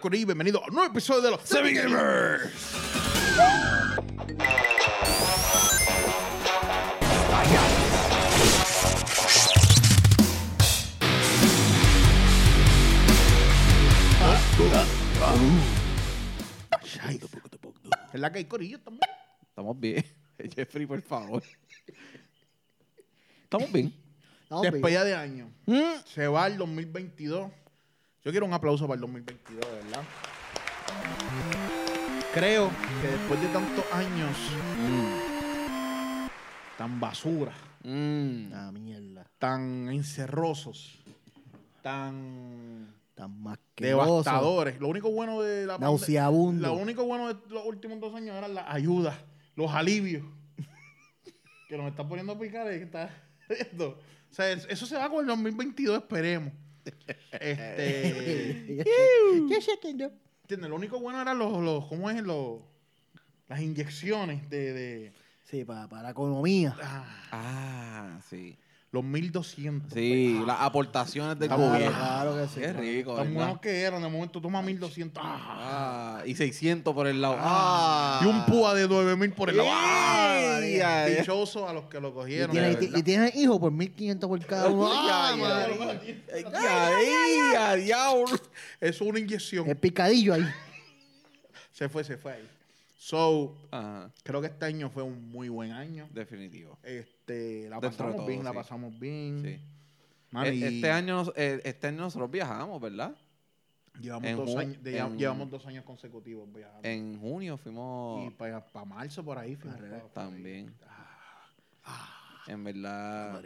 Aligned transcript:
Corillo, 0.00 0.26
bienvenido 0.26 0.62
a 0.62 0.68
un 0.68 0.74
nuevo 0.74 0.90
episodio 0.90 1.22
de 1.22 1.30
los 1.30 1.40
Seven 1.42 1.74
Gamers. 1.74 2.50
Es 18.12 18.20
la 18.20 18.30
que 18.30 18.38
hay 18.38 18.44
Corillo 18.44 18.80
también. 18.80 19.00
Estamos 19.48 19.78
bien. 19.80 20.04
Jeffrey, 20.54 20.86
por 20.86 21.02
favor. 21.02 21.42
Estamos 23.42 23.72
bien. 23.72 23.92
Estamos 24.42 24.62
bien. 24.62 24.72
Despedida 24.74 25.04
de 25.04 25.14
año. 25.14 25.50
Mm. 25.66 25.82
Se 26.06 26.28
va 26.28 26.46
el 26.46 26.56
2022. 26.58 27.50
Yo 28.24 28.30
quiero 28.30 28.46
un 28.46 28.54
aplauso 28.54 28.86
para 28.86 28.94
el 28.94 29.00
2022, 29.02 29.60
de 29.60 29.76
verdad. 29.84 30.02
Creo 32.32 32.70
que 33.02 33.08
después 33.08 33.40
de 33.40 33.48
tantos 33.48 33.84
años 33.92 34.36
tan 36.78 36.98
basura, 37.00 37.52
Mm. 37.86 38.50
Ah, 38.54 38.72
mierda. 38.72 39.26
tan 39.38 39.90
encerrosos, 39.90 40.98
tan 41.82 42.94
Tan 43.14 43.42
más 43.42 43.58
que 43.76 43.84
devastadores. 43.86 44.80
Lo 44.80 44.88
único 44.88 45.10
bueno 45.12 45.40
de 45.42 45.66
la 45.66 45.78
Nauseabundo. 45.78 46.66
Lo 46.66 46.74
único 46.74 47.04
bueno 47.04 47.32
de 47.32 47.38
los 47.50 47.64
últimos 47.66 48.00
dos 48.00 48.12
años 48.14 48.34
eran 48.36 48.54
las 48.54 48.64
ayudas, 48.68 49.14
los 49.54 49.70
alivios. 49.70 50.24
que 51.68 51.76
nos 51.76 51.86
está 51.88 52.08
poniendo 52.08 52.32
a 52.32 52.38
picar 52.38 52.66
y 52.74 52.78
que 52.78 52.84
está 52.84 53.10
esto. 53.50 53.98
O 54.30 54.34
sea, 54.34 54.50
es- 54.50 54.66
eso 54.68 54.86
se 54.86 54.96
va 54.96 55.08
con 55.10 55.20
el 55.20 55.26
2022, 55.26 55.98
esperemos. 55.98 56.52
Este. 57.32 58.84
¿Qué 59.48 59.60
sé 59.60 59.78
que? 59.80 59.90
¿Entiendes? 59.90 60.68
Lo 60.70 60.76
único 60.76 61.00
bueno 61.00 61.20
eran 61.20 61.38
los, 61.38 61.60
los 61.62 61.86
¿cómo 61.86 62.10
es? 62.10 62.22
Los, 62.22 62.60
las 63.48 63.60
inyecciones 63.60 64.48
de, 64.50 64.72
de 64.72 65.12
Sí, 65.44 65.64
para, 65.64 65.88
para 65.88 66.02
la 66.04 66.10
economía. 66.10 66.76
ah, 66.82 67.04
Ah, 67.32 68.18
sí. 68.28 68.56
los 68.90 69.04
1200. 69.04 69.92
Sí, 69.92 70.40
las 70.46 70.60
aportaciones 70.60 71.38
del 71.38 71.48
Claro, 71.48 71.64
gobierno. 71.64 71.96
claro 71.98 72.36
que 72.36 72.48
sí, 72.48 72.54
Qué 72.60 72.66
claro. 72.68 72.80
rico, 72.80 73.14
Tan 73.16 73.24
¿verdad? 73.26 73.38
buenos 73.46 73.60
que 73.60 73.80
eran, 73.82 74.02
de 74.02 74.08
momento 74.08 74.40
toma 74.40 74.62
1200. 74.62 75.22
Ah. 75.24 76.18
Ah, 76.20 76.26
y 76.26 76.34
600 76.34 76.94
por 76.94 77.06
el 77.06 77.20
lado. 77.20 77.36
Ah. 77.38 78.20
Y 78.22 78.26
un 78.26 78.44
púa 78.46 78.74
de 78.74 78.86
9000 78.88 79.32
por 79.32 79.50
el 79.50 79.56
lado. 79.58 79.68
¡Ah! 79.72 80.43
Dichoso 81.18 81.68
a 81.68 81.72
los 81.72 81.86
que 81.86 82.00
lo 82.00 82.12
cogieron. 82.14 82.54
y, 82.56 82.58
verdad. 82.60 82.80
y 82.96 83.02
tiene 83.02 83.32
hijos 83.34 83.58
por 83.58 83.72
1500 83.72 84.28
por 84.28 84.46
cada 84.46 84.68
uno. 84.68 84.86
Ay, 84.90 85.08
¡Ah, 85.10 85.30
ay, 85.32 85.40
madre! 85.40 86.24
ay. 86.34 86.44
Ay, 86.54 87.54
ay, 87.58 87.82
diablo. 87.84 88.24
Es 88.80 89.00
una 89.00 89.18
inyección. 89.18 89.68
El 89.68 89.76
picadillo 89.76 90.34
ahí. 90.34 90.44
Se 91.72 91.88
fue, 91.88 92.04
se 92.04 92.16
fue 92.16 92.32
ahí. 92.34 92.48
So, 92.96 93.54
Ajá, 93.70 94.10
creo 94.22 94.40
que 94.40 94.46
este 94.46 94.64
año 94.64 94.88
fue 94.90 95.02
un 95.02 95.28
muy 95.30 95.48
buen 95.48 95.72
año. 95.72 96.08
definitivo. 96.12 96.78
Este, 96.82 97.68
la 97.68 97.76
Dentro 97.80 97.90
pasamos 97.90 98.16
todo, 98.16 98.26
bien, 98.26 98.44
la 98.44 98.52
pasamos 98.52 98.98
bien. 98.98 99.42
Sí. 99.44 100.38
E- 100.46 100.54
y 100.54 100.64
Este 100.64 100.90
año, 100.90 101.16
nos- 101.16 101.32
eh, 101.36 101.60
este 101.64 101.88
año 101.88 101.98
nosotros 102.02 102.30
viajamos, 102.30 102.80
¿verdad? 102.80 103.14
Llevamos, 104.00 104.28
en 104.28 104.36
dos 104.36 104.56
años, 104.56 104.82
de- 104.82 104.98
en- 104.98 105.18
llevamos 105.18 105.50
dos 105.50 105.66
años 105.66 105.84
consecutivos 105.84 106.52
viajando. 106.52 106.80
En 106.88 107.18
junio 107.20 107.54
y 107.54 107.58
fuimos 107.58 108.32
para 108.34 108.62
marzo 108.84 109.24
por 109.24 109.38
ahí. 109.38 109.56
fuimos 109.56 109.80
ahí. 109.80 110.02
también. 110.12 110.74
Ah, 111.84 112.10
En 112.46 112.62
verdad. 112.64 113.42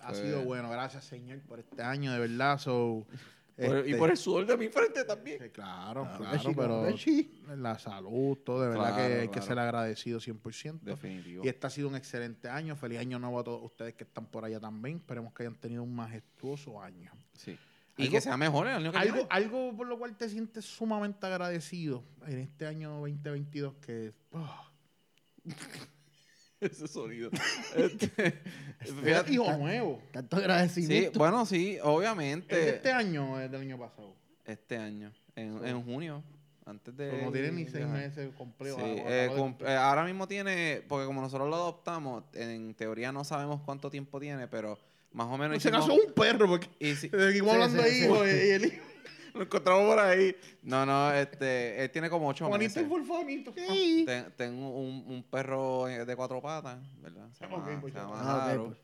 Ha 0.00 0.08
Fue- 0.10 0.22
sido 0.22 0.44
bueno, 0.44 0.70
gracias 0.70 1.04
Señor 1.04 1.40
por 1.40 1.58
este 1.58 1.82
año, 1.82 2.12
de 2.12 2.18
verdad. 2.20 2.58
So, 2.58 3.04
Y 3.58 3.62
este, 3.64 3.96
por 3.96 4.08
el 4.08 4.16
sudor 4.16 4.46
de 4.46 4.56
mi 4.56 4.68
frente 4.68 5.04
también. 5.04 5.50
claro, 5.52 6.08
Claro 6.16 6.40
que 6.48 6.54
pero 6.54 6.86
que 6.86 6.96
sí. 6.96 7.42
la 7.56 7.76
salud, 7.76 8.38
todo, 8.44 8.62
de 8.62 8.68
verdad 8.68 8.94
Claro, 8.94 8.96
que 9.08 9.14
hay 9.22 9.26
que 9.26 9.32
claro. 9.32 9.46
ser 9.48 9.58
agradecido 9.58 10.20
100%. 10.20 10.78
Definitivo. 10.84 11.44
Y 11.44 11.48
este 11.48 11.66
ha 11.66 11.70
sido 11.70 11.88
un 11.88 11.96
excelente 11.96 12.48
año. 12.48 12.76
Feliz 12.76 13.00
año 13.00 13.18
nuevo 13.18 13.40
a 13.40 13.42
todos 13.42 13.60
ustedes 13.64 13.94
que 13.94 14.04
están 14.04 14.26
por 14.26 14.44
allá 14.44 14.60
también. 14.60 14.98
Esperemos 14.98 15.34
que 15.34 15.42
hayan 15.42 15.56
tenido 15.56 15.82
un 15.82 15.92
majestuoso 15.92 16.80
año. 16.80 17.10
Sí. 17.32 17.58
Y 17.98 18.02
Algo- 18.04 18.12
que 18.12 18.20
sea 18.20 18.36
mejor 18.36 18.66
el 18.68 18.74
año 18.74 18.92
que 18.92 18.98
Algo, 18.98 19.14
viene. 19.14 19.28
algo 19.30 19.76
por 19.76 19.86
lo 19.88 19.98
cual 19.98 20.16
te 20.16 20.28
sientes 20.28 20.64
sumamente 20.64 21.26
agradecido 21.26 22.04
en 22.26 22.38
este 22.38 22.66
año 22.66 22.90
2022 23.00 23.74
que... 23.84 24.12
ah, 24.32 24.70
Ese 26.60 26.88
sonido. 26.88 27.30
Este, 27.76 28.42
fíjate- 29.04 29.32
hijo 29.32 29.52
nuevo. 29.56 30.02
Tanto 30.12 30.36
sí, 30.36 30.42
agradecimiento. 30.42 31.18
bueno, 31.18 31.46
sí, 31.46 31.74
¿Es 31.76 31.80
obviamente. 31.84 32.54
de 32.56 32.70
este 32.70 32.90
año 32.92 33.32
o 33.34 33.38
es 33.38 33.50
del 33.50 33.60
año 33.60 33.78
pasado? 33.78 34.14
Este 34.44 34.76
año, 34.76 35.12
en, 35.36 35.58
So- 35.58 35.64
en 35.64 35.84
junio, 35.84 36.22
antes 36.66 36.96
de... 36.96 37.10
Pero 37.10 37.24
no 37.26 37.32
tiene 37.32 37.52
ni 37.52 37.66
seis 37.66 37.86
meses 37.86 38.34
completo. 38.34 38.76
Sí, 38.76 38.82
ahora- 38.82 39.24
eh, 39.24 39.28
de- 39.28 39.72
eh, 39.72 39.76
ahora 39.76 40.04
mismo 40.04 40.26
tiene, 40.26 40.82
porque 40.88 41.06
como 41.06 41.20
nosotros 41.20 41.48
lo 41.48 41.54
adoptamos, 41.56 42.24
en 42.34 42.74
teoría 42.74 43.12
no 43.12 43.22
sabemos 43.24 43.60
cuánto 43.64 43.88
tiempo 43.90 44.18
tiene, 44.18 44.48
pero 44.48 44.78
más 45.18 45.26
o 45.26 45.36
menos 45.36 45.54
En 45.54 45.58
ese 45.58 45.68
hicimos- 45.68 45.86
caso 45.86 46.00
es 46.00 46.06
un 46.08 46.12
perro, 46.14 46.46
porque 46.48 46.68
y 46.78 46.94
si- 46.94 47.08
seguimos 47.10 47.50
Sí, 47.54 47.60
hablando 47.62 47.82
sí. 47.82 48.04
hijos 48.04 48.26
y 48.26 48.30
y 48.30 48.50
el 48.50 48.64
hijo. 48.66 48.82
lo 49.34 49.42
encontramos 49.42 49.84
por 49.84 49.98
ahí. 49.98 50.36
No, 50.62 50.86
no, 50.86 51.12
este, 51.12 51.82
él 51.84 51.90
tiene 51.90 52.08
como 52.08 52.28
ocho 52.28 52.46
Juanito 52.46 52.80
y 52.80 52.82
meses. 52.84 52.88
Fulfanito. 52.88 53.52
Sí. 53.54 54.04
Ten- 54.06 54.32
tengo 54.36 54.70
un, 54.70 55.04
un 55.06 55.22
perro 55.24 55.84
de 55.86 56.16
cuatro 56.16 56.40
patas, 56.40 56.78
¿verdad? 57.00 57.28
Se 57.32 57.44
Ah, 57.44 57.48
llama, 57.50 57.64
ok, 57.64 57.80
pues 57.80 57.92
se 57.92 57.98
llama 57.98 58.14
Ah, 58.16 58.36
ok, 58.46 58.50
Haru. 58.52 58.66
pues. 58.66 58.78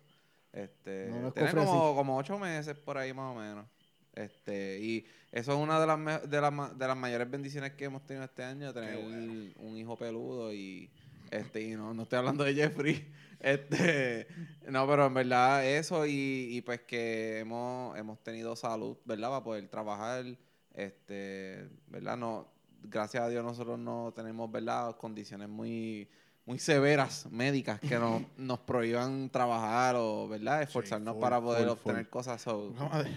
Este, 0.53 1.09
No, 1.11 1.33
tiene 1.33 1.51
como, 1.53 1.95
como 1.97 2.17
ocho 2.17 2.39
meses 2.39 2.77
por 2.79 2.99
ahí 2.99 3.13
más 3.13 3.35
o 3.35 3.39
menos. 3.41 3.67
Este, 4.13 4.79
y 4.81 5.05
eso 5.33 5.53
es 5.53 5.59
una 5.59 5.81
de 5.81 5.87
las, 5.89 6.31
de 6.31 6.41
las, 6.41 6.79
de 6.79 6.87
las 6.87 6.97
mayores 6.97 7.29
bendiciones 7.29 7.73
que 7.73 7.87
hemos 7.87 8.05
tenido 8.07 8.25
este 8.25 8.45
año, 8.45 8.73
tener 8.73 8.97
bueno. 8.99 9.53
un 9.57 9.77
hijo 9.77 9.97
peludo 9.99 10.53
y 10.53 10.89
este, 11.31 11.63
y 11.63 11.71
no, 11.73 11.95
no 11.95 12.03
estoy 12.05 12.19
hablando 12.19 12.45
de 12.45 12.55
Jeffrey. 12.55 13.13
Este, 13.45 14.27
no, 14.71 14.87
pero 14.87 15.05
en 15.05 15.13
verdad 15.13 15.67
eso 15.67 16.07
y, 16.07 16.49
y 16.51 16.63
pues 16.63 16.81
que 16.81 17.41
hemos, 17.41 17.95
hemos 17.99 18.19
tenido 18.23 18.57
salud, 18.57 18.97
¿verdad? 19.05 19.29
Para 19.29 19.45
poder 19.45 19.69
trabajar, 19.69 20.25
este, 20.73 21.69
¿verdad? 21.89 22.17
No, 22.17 22.49
gracias 22.83 23.23
a 23.23 23.29
Dios 23.29 23.45
nosotros 23.45 23.79
no 23.79 24.15
tenemos, 24.17 24.51
¿verdad? 24.51 24.97
Condiciones 24.97 25.51
muy, 25.51 26.09
muy 26.47 26.59
severas 26.59 27.27
médicas 27.31 27.81
que 27.81 27.99
nos, 27.99 28.23
nos 28.39 28.61
prohíban 28.61 29.29
trabajar 29.29 29.97
o, 29.99 30.27
¿verdad? 30.27 30.63
Esforzarnos 30.63 31.15
full, 31.15 31.21
para 31.21 31.39
poder 31.41 31.65
full, 31.65 31.73
obtener 31.73 32.05
full. 32.05 32.11
cosas. 32.11 32.41
so, 32.41 32.73
La 32.79 32.89
madre. 32.89 33.11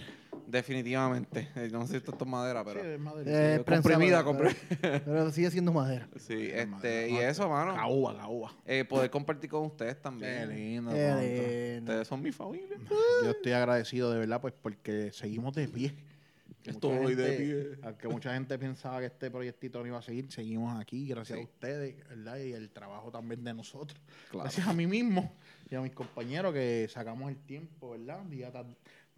Definitivamente. 0.50 1.48
No 1.72 1.82
sé 1.86 1.92
si 1.92 1.96
esto 1.98 2.16
es 2.18 2.26
madera, 2.26 2.64
pero... 2.64 2.80
Sí, 2.82 2.86
es 2.88 2.98
madre. 3.00 3.24
Eh, 3.56 3.64
comprimida, 3.64 4.24
prensada, 4.24 4.54
pero- 4.80 5.04
Pero 5.04 5.30
sigue 5.32 5.50
siendo 5.50 5.72
madera. 5.72 6.08
Sí, 6.16 6.48
Es 6.52 6.66
madera, 6.68 6.76
este, 6.94 7.08
y 7.08 7.12
madera. 7.12 7.30
eso, 7.30 7.48
mano. 7.48 7.74
Caúa, 7.74 8.16
caúa. 8.16 8.56
Eh, 8.66 8.84
poder 8.84 9.10
compartir 9.10 9.50
con 9.50 9.66
ustedes 9.66 9.96
Qué 9.96 10.00
también. 10.02 10.48
lindo. 10.48 10.90
Qué 10.92 11.74
lindo. 11.76 11.92
Ustedes 11.92 12.08
son 12.08 12.22
mi 12.22 12.32
familia. 12.32 12.76
Yo 13.24 13.30
estoy 13.30 13.52
agradecido 13.52 14.12
de 14.12 14.18
verdad, 14.20 14.40
pues 14.40 14.54
porque 14.60 15.12
seguimos 15.12 15.54
de 15.54 15.68
pie. 15.68 15.94
Estoy 16.64 17.14
de 17.14 17.24
gente- 17.24 17.36
pie. 17.74 17.78
Aunque 17.82 18.08
mucha 18.08 18.34
gente 18.34 18.58
pensaba 18.58 19.00
que 19.00 19.06
este 19.06 19.30
proyectito 19.30 19.80
no 19.80 19.86
iba 19.86 19.98
a 19.98 20.02
seguir, 20.02 20.30
seguimos 20.30 20.78
aquí, 20.80 21.06
gracias 21.08 21.38
Sí. 21.38 21.42
a 21.42 21.46
ustedes, 21.46 22.08
¿verdad? 22.08 22.36
Y 22.38 22.52
el 22.52 22.70
trabajo 22.70 23.10
también 23.10 23.42
de 23.44 23.54
nosotros. 23.54 23.98
Claro. 24.30 24.44
Gracias 24.44 24.66
a 24.66 24.72
mí 24.72 24.86
mismo 24.86 25.32
y 25.70 25.74
a 25.76 25.80
mis 25.80 25.92
compañeros 25.92 26.52
que 26.52 26.86
sacamos 26.90 27.30
el 27.30 27.36
tiempo, 27.38 27.90
¿verdad? 27.92 28.20
Día 28.24 28.50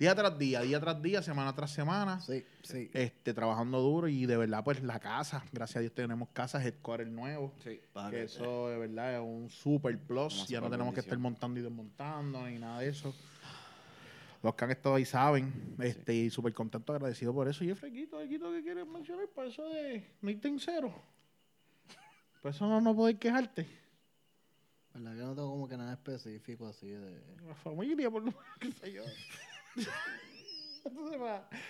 día, 0.00 0.14
tras 0.14 0.38
día, 0.38 0.62
día 0.62 0.80
tras 0.80 1.02
día, 1.02 1.22
semana 1.22 1.54
tras 1.54 1.70
semana. 1.72 2.20
Sí, 2.20 2.42
sí. 2.62 2.90
Este, 2.94 3.34
trabajando 3.34 3.80
duro 3.80 4.08
y 4.08 4.24
de 4.24 4.38
verdad, 4.38 4.64
pues 4.64 4.82
la 4.82 4.98
casa, 4.98 5.44
gracias 5.52 5.76
a 5.76 5.80
Dios 5.80 5.92
tenemos 5.92 6.30
casa, 6.30 6.64
headquarter 6.64 7.06
nuevo. 7.06 7.52
Sí. 7.62 7.80
Que 8.08 8.22
eso 8.22 8.70
de 8.70 8.78
verdad 8.78 9.16
es 9.16 9.20
un 9.20 9.50
super 9.50 9.98
plus. 9.98 10.38
Una 10.38 10.46
ya 10.46 10.60
no 10.62 10.70
tenemos 10.70 10.94
que 10.94 11.00
estar 11.00 11.18
montando 11.18 11.60
y 11.60 11.62
desmontando 11.62 12.46
ni 12.46 12.58
nada 12.58 12.80
de 12.80 12.88
eso. 12.88 13.14
Los 14.42 14.54
que 14.54 14.64
han 14.64 14.70
estado 14.70 14.94
ahí 14.94 15.04
saben. 15.04 15.76
Este, 15.78 16.14
y 16.14 16.30
súper 16.30 16.54
contento, 16.54 16.94
agradecido 16.94 17.34
por 17.34 17.46
eso. 17.46 17.62
Y 17.62 17.74
Frequito, 17.74 18.16
Frequito, 18.16 18.50
¿qué 18.52 18.62
quieres 18.62 18.86
mencionar? 18.86 19.28
Para 19.28 19.48
eso 19.48 19.68
de 19.68 20.02
no 20.22 20.30
irte 20.30 20.48
en 20.48 20.58
cero. 20.58 20.94
Por 22.40 22.52
eso 22.52 22.66
no, 22.66 22.80
no 22.80 22.96
poder 22.96 23.18
quejarte. 23.18 23.66
¿Verdad 24.94 25.12
que 25.12 25.20
no 25.20 25.34
tengo 25.34 25.50
como 25.50 25.68
que 25.68 25.76
nada 25.76 25.92
específico 25.92 26.66
así 26.66 26.88
de... 26.88 27.20
La 27.46 27.54
familia, 27.54 28.10
por 28.10 28.22
lo 28.22 28.30
menos, 28.30 28.44
qué 28.58 28.72
sé 28.72 28.92
yo. 28.94 29.02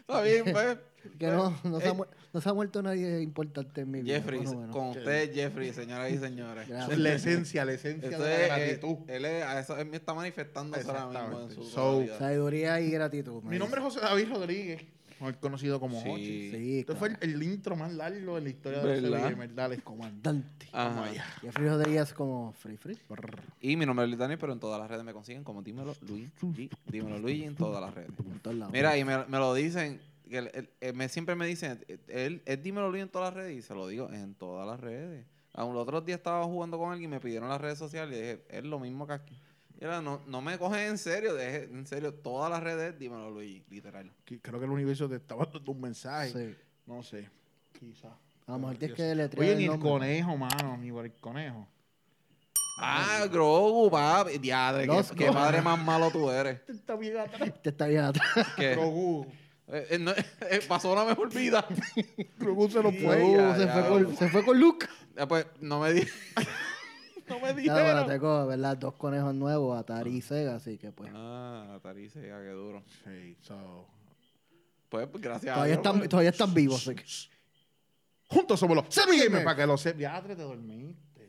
Está 0.00 0.22
bien, 0.22 0.44
pues. 0.52 0.78
Que 1.18 1.26
no, 1.26 1.50
no, 1.64 1.80
se 1.80 1.88
ha, 1.88 1.90
Eh, 1.90 1.96
no 2.32 2.40
se 2.40 2.48
ha 2.48 2.54
muerto 2.54 2.80
nadie 2.80 3.22
importante 3.22 3.80
en 3.80 3.90
mi 3.90 4.02
vida. 4.02 4.14
Jeffrey, 4.14 4.44
con 4.44 4.90
usted, 4.90 5.34
Jeffrey, 5.34 5.72
señoras 5.72 6.12
y 6.12 6.18
señores. 6.18 6.68
Gracias. 6.68 6.92
Es 6.92 6.98
la 6.98 7.12
esencia, 7.14 7.64
la 7.64 7.72
esencia 7.72 8.08
Esto 8.08 8.22
de 8.22 8.30
la 8.30 8.40
es, 8.60 8.78
gratitud. 8.78 9.10
eh, 9.10 9.16
él 9.16 9.24
es, 9.24 9.42
a 9.42 9.58
eso 9.58 9.76
él 9.76 9.86
me 9.86 9.96
está 9.96 10.14
manifestándose 10.14 10.88
ahora 10.88 11.26
mismo 11.26 11.40
en 11.40 11.50
su 11.50 11.64
So. 11.64 12.06
Sabiduría 12.18 12.80
y 12.80 12.92
gratitud. 12.92 13.42
Mi 13.42 13.58
nombre 13.58 13.80
es 13.80 13.84
José 13.84 13.98
David 13.98 14.28
Rodríguez, 14.28 14.82
conocido 15.40 15.78
como 15.80 16.00
Sí. 16.00 16.08
Hochi. 16.08 16.50
Sí, 16.50 16.78
Este 16.80 16.84
claro. 16.86 16.98
fue 16.98 17.08
el, 17.20 17.34
el 17.34 17.42
intro 17.42 17.76
más 17.76 17.92
largo 17.92 18.34
de 18.36 18.40
la 18.42 18.48
historia 18.50 18.80
de 18.80 19.00
¿Verdad? 19.00 19.08
los 19.10 19.30
Gamer. 19.30 19.54
Dale. 19.54 19.78
Comandante. 19.78 20.68
Ajá. 20.72 21.04
Allá. 21.04 21.24
Jeffrey 21.40 21.68
Rodríguez 21.68 22.12
como 22.12 22.52
Free 22.52 22.76
Free. 22.76 22.98
Y 23.60 23.76
mi 23.76 23.86
nombre 23.86 24.04
es 24.04 24.10
Luis 24.10 24.18
Daniel, 24.18 24.38
pero 24.38 24.52
en 24.52 24.60
todas 24.60 24.80
las 24.80 24.90
redes 24.90 25.04
me 25.04 25.12
consiguen 25.12 25.44
como 25.44 25.62
Dímelo 25.62 25.94
Luigi. 26.02 26.30
Dímelo 26.86 27.18
Luigi 27.18 27.44
en 27.44 27.54
todas 27.54 27.80
las 27.80 27.94
redes. 27.94 28.10
Mira, 28.72 28.96
y 28.98 29.04
me, 29.04 29.24
me 29.26 29.38
lo 29.38 29.54
dicen, 29.54 30.00
que 30.28 30.38
él 30.80 30.94
me, 30.94 31.08
siempre 31.08 31.34
me 31.34 31.46
dicen, 31.46 31.84
él, 32.08 32.42
él 32.46 32.62
dímelo 32.62 32.90
Luis 32.90 33.02
en 33.02 33.08
todas 33.08 33.34
las 33.34 33.44
redes 33.44 33.58
y 33.58 33.62
se 33.62 33.74
lo 33.74 33.86
digo 33.86 34.10
en 34.10 34.34
todas 34.34 34.66
las 34.66 34.80
redes. 34.80 35.26
Aún 35.54 35.74
los 35.74 35.82
otros 35.82 36.04
días 36.06 36.16
estaba 36.18 36.42
jugando 36.44 36.78
con 36.78 36.90
alguien 36.92 37.10
y 37.10 37.14
me 37.14 37.20
pidieron 37.20 37.48
las 37.50 37.60
redes 37.60 37.78
sociales 37.78 38.16
y 38.16 38.20
dije, 38.20 38.44
es 38.48 38.64
lo 38.64 38.78
mismo 38.80 39.06
que 39.06 39.12
aquí. 39.12 39.38
Y 39.82 39.84
era, 39.84 40.00
no, 40.00 40.22
no 40.28 40.40
me 40.40 40.56
coges 40.58 40.88
en 40.88 40.96
serio, 40.96 41.34
deje, 41.34 41.64
en 41.64 41.84
serio, 41.88 42.14
todas 42.14 42.48
las 42.48 42.62
redes, 42.62 42.96
dímelo 43.00 43.32
Luis, 43.32 43.64
literal. 43.68 44.12
Que- 44.24 44.40
Creo 44.40 44.60
que 44.60 44.66
el 44.66 44.70
universo 44.70 45.08
te 45.08 45.16
estaba 45.16 45.44
dando 45.52 45.72
un 45.72 45.80
mensaje. 45.80 46.30
Sí. 46.30 46.56
No 46.86 47.02
sé, 47.02 47.28
quizá. 47.76 48.08
A 48.46 48.52
lo 48.52 48.58
mejor 48.60 48.76
tienes 48.76 48.96
que 48.96 49.02
deletrear 49.02 49.42
Oye, 49.42 49.52
el 49.54 49.58
ni 49.58 49.64
el 49.64 49.70
nombre. 49.70 49.90
conejo, 49.90 50.36
mano, 50.36 50.76
ni 50.76 50.92
por 50.92 51.04
el 51.04 51.12
conejo. 51.14 51.66
Ah, 52.78 53.26
Grogu, 53.28 53.90
papi. 53.90 54.38
Diadre, 54.38 54.82
qué, 54.82 54.86
Los 54.86 55.10
qué 55.10 55.24
Grogu. 55.24 55.34
padre 55.34 55.60
más 55.62 55.78
malo 55.84 56.10
tú 56.12 56.30
eres. 56.30 56.60
Este 56.60 56.72
está 56.74 56.94
bien 56.94 57.16
atrás. 57.18 57.52
Te 57.62 57.70
está 57.70 57.86
bien 57.88 58.04
atrás. 58.04 58.26
Que, 58.56 58.76
Grogu. 58.76 59.26
eh, 59.66 59.86
eh, 59.90 59.98
no, 59.98 60.12
eh, 60.12 60.60
pasó 60.68 60.92
una 60.92 61.04
mejor 61.04 61.32
vida. 61.34 61.66
Grogu 62.38 62.70
se 62.70 62.80
lo 62.82 62.92
ya, 62.92 62.98
se, 63.56 63.66
ya, 63.66 63.72
fue 63.72 63.82
ya. 63.82 63.88
con, 63.88 64.16
se 64.16 64.28
fue 64.28 64.44
con 64.44 64.60
Luke. 64.60 64.86
Eh, 65.16 65.26
pues 65.26 65.44
no 65.60 65.80
me 65.80 65.92
di. 65.92 66.06
No 67.32 67.40
me 67.40 67.52
dijeron. 67.54 67.82
bueno, 67.82 68.06
tengo, 68.06 68.46
¿verdad? 68.46 68.76
Dos 68.76 68.94
conejos 68.94 69.34
nuevos, 69.34 69.78
Atari 69.78 70.16
y 70.16 70.20
Sega, 70.20 70.56
así 70.56 70.78
que 70.78 70.92
pues. 70.92 71.10
Ah, 71.14 71.74
Atari 71.76 72.08
Sega, 72.08 72.40
qué 72.42 72.50
duro. 72.50 72.82
Sí, 73.04 73.36
so. 73.40 73.86
Pues, 74.88 75.06
pues, 75.08 75.22
gracias 75.22 75.54
Todavía 75.54 75.62
a 75.62 75.66
Dios. 75.66 75.76
están, 75.78 75.98
pues. 75.98 76.08
todavía 76.10 76.30
están 76.30 76.54
vivos, 76.54 76.86
así 76.86 76.94
que. 76.94 77.04
Juntos 78.28 78.60
somos 78.60 78.76
los 78.76 78.86
Semi 78.88 79.12
Semi 79.12 79.24
Gamers. 79.24 79.44
Para 79.44 79.56
que 79.56 79.66
lo 79.66 79.76
sepas. 79.76 80.00
Ya 80.00 80.22
te 80.22 80.34
dormiste. 80.36 81.28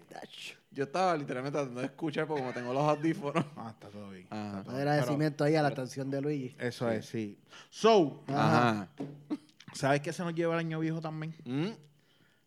Yo 0.72 0.86
estaba 0.86 1.16
literalmente 1.16 1.58
tratando 1.58 1.82
de 1.82 1.86
escuchar 1.88 2.26
porque 2.26 2.42
como 2.42 2.54
tengo 2.54 2.74
los 2.74 2.84
audífonos. 2.84 3.46
Ah, 3.56 3.70
está 3.72 3.90
todo 3.90 4.10
bien. 4.10 4.26
Ajá. 4.30 4.48
está 4.48 4.64
todo 4.64 4.76
bien. 4.76 4.88
agradecimiento 4.88 5.44
ahí 5.44 5.56
a 5.56 5.62
la 5.62 5.68
atención 5.68 6.10
de 6.10 6.22
Luigi. 6.22 6.56
Eso 6.60 6.90
es, 6.90 7.06
sí. 7.06 7.38
So, 7.70 8.24
Ajá. 8.28 8.90
¿sabes 9.74 10.02
qué 10.02 10.12
se 10.12 10.24
nos 10.24 10.34
lleva 10.34 10.54
el 10.54 10.60
año 10.60 10.80
viejo 10.80 11.00
también? 11.00 11.36
Mm. 11.46 11.70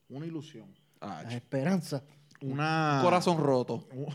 Una 0.08 0.26
ilusión. 0.26 0.74
Ah, 1.00 1.22
La 1.24 1.34
esperanza. 1.34 2.02
Una. 2.40 3.00
Corazón 3.02 3.38
roto. 3.38 3.86
Un. 3.92 4.14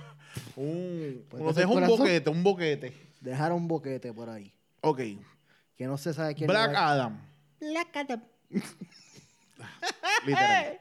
un 0.55 1.25
nos 1.39 1.55
deja 1.55 1.67
un 1.69 1.87
boquete, 1.87 2.29
un 2.29 2.43
boquete. 2.43 2.93
Dejar 3.19 3.51
un 3.53 3.67
boquete 3.67 4.13
por 4.13 4.29
ahí. 4.29 4.53
Ok. 4.81 4.99
Que 5.75 5.85
no 5.87 5.97
se 5.97 6.13
sabe 6.13 6.35
quién 6.35 6.47
Black 6.47 6.67
lo 6.67 6.73
va- 6.73 6.91
Adam. 6.91 7.21
Black 7.59 7.95
Adam. 7.97 8.23
Literal. 10.25 10.79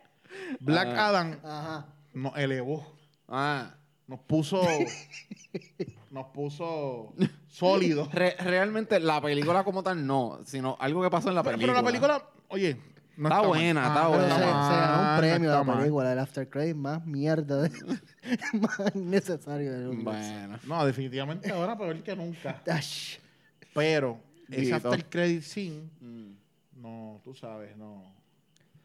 Black 0.60 0.88
Ah. 0.88 1.08
Adam 1.08 1.38
Ajá. 1.44 1.86
nos 2.14 2.36
elevó. 2.36 2.86
Ah. 3.28 3.74
Nos 4.06 4.20
puso. 4.20 4.62
nos 6.10 6.26
puso 6.26 7.14
sólidos. 7.48 8.12
Re- 8.12 8.36
realmente 8.38 8.98
la 9.00 9.20
película 9.20 9.62
como 9.64 9.82
tal 9.82 10.04
no, 10.06 10.40
sino 10.44 10.76
algo 10.80 11.02
que 11.02 11.10
pasó 11.10 11.28
en 11.28 11.34
la 11.36 11.42
Pero, 11.42 11.56
película. 11.56 11.74
pero 11.74 11.82
la 11.84 11.90
película, 11.92 12.30
oye, 12.48 12.76
no 13.16 13.28
Está 13.28 13.40
buena, 13.46 13.86
está 13.88 14.02
no 14.04 14.10
Pero 14.12 14.18
buena. 14.20 14.34
se, 14.34 14.40
se 14.40 14.46
ganó 14.80 15.02
un 15.02 15.14
no 15.14 15.18
premio 15.18 15.48
está 15.50 15.58
la 15.58 15.64
mal. 15.64 15.78
película, 15.78 16.12
el 16.12 16.18
After 16.18 16.48
Credit 16.48 16.76
más 16.76 17.04
mierda, 17.06 17.62
de- 17.62 17.70
más 18.60 18.94
innecesario 18.94 19.72
del 19.72 19.88
universo. 19.88 20.30
Bueno. 20.32 20.58
No, 20.66 20.86
definitivamente 20.86 21.50
ahora 21.52 21.76
peor 21.76 22.02
que 22.02 22.16
nunca. 22.16 22.62
Pero 23.74 24.18
ese 24.48 24.60
Dito. 24.62 24.76
after 24.76 25.04
credit 25.08 25.42
scene, 25.42 25.88
Mm. 26.00 26.32
no, 26.80 27.20
tú 27.22 27.34
sabes, 27.34 27.76
no. 27.76 28.02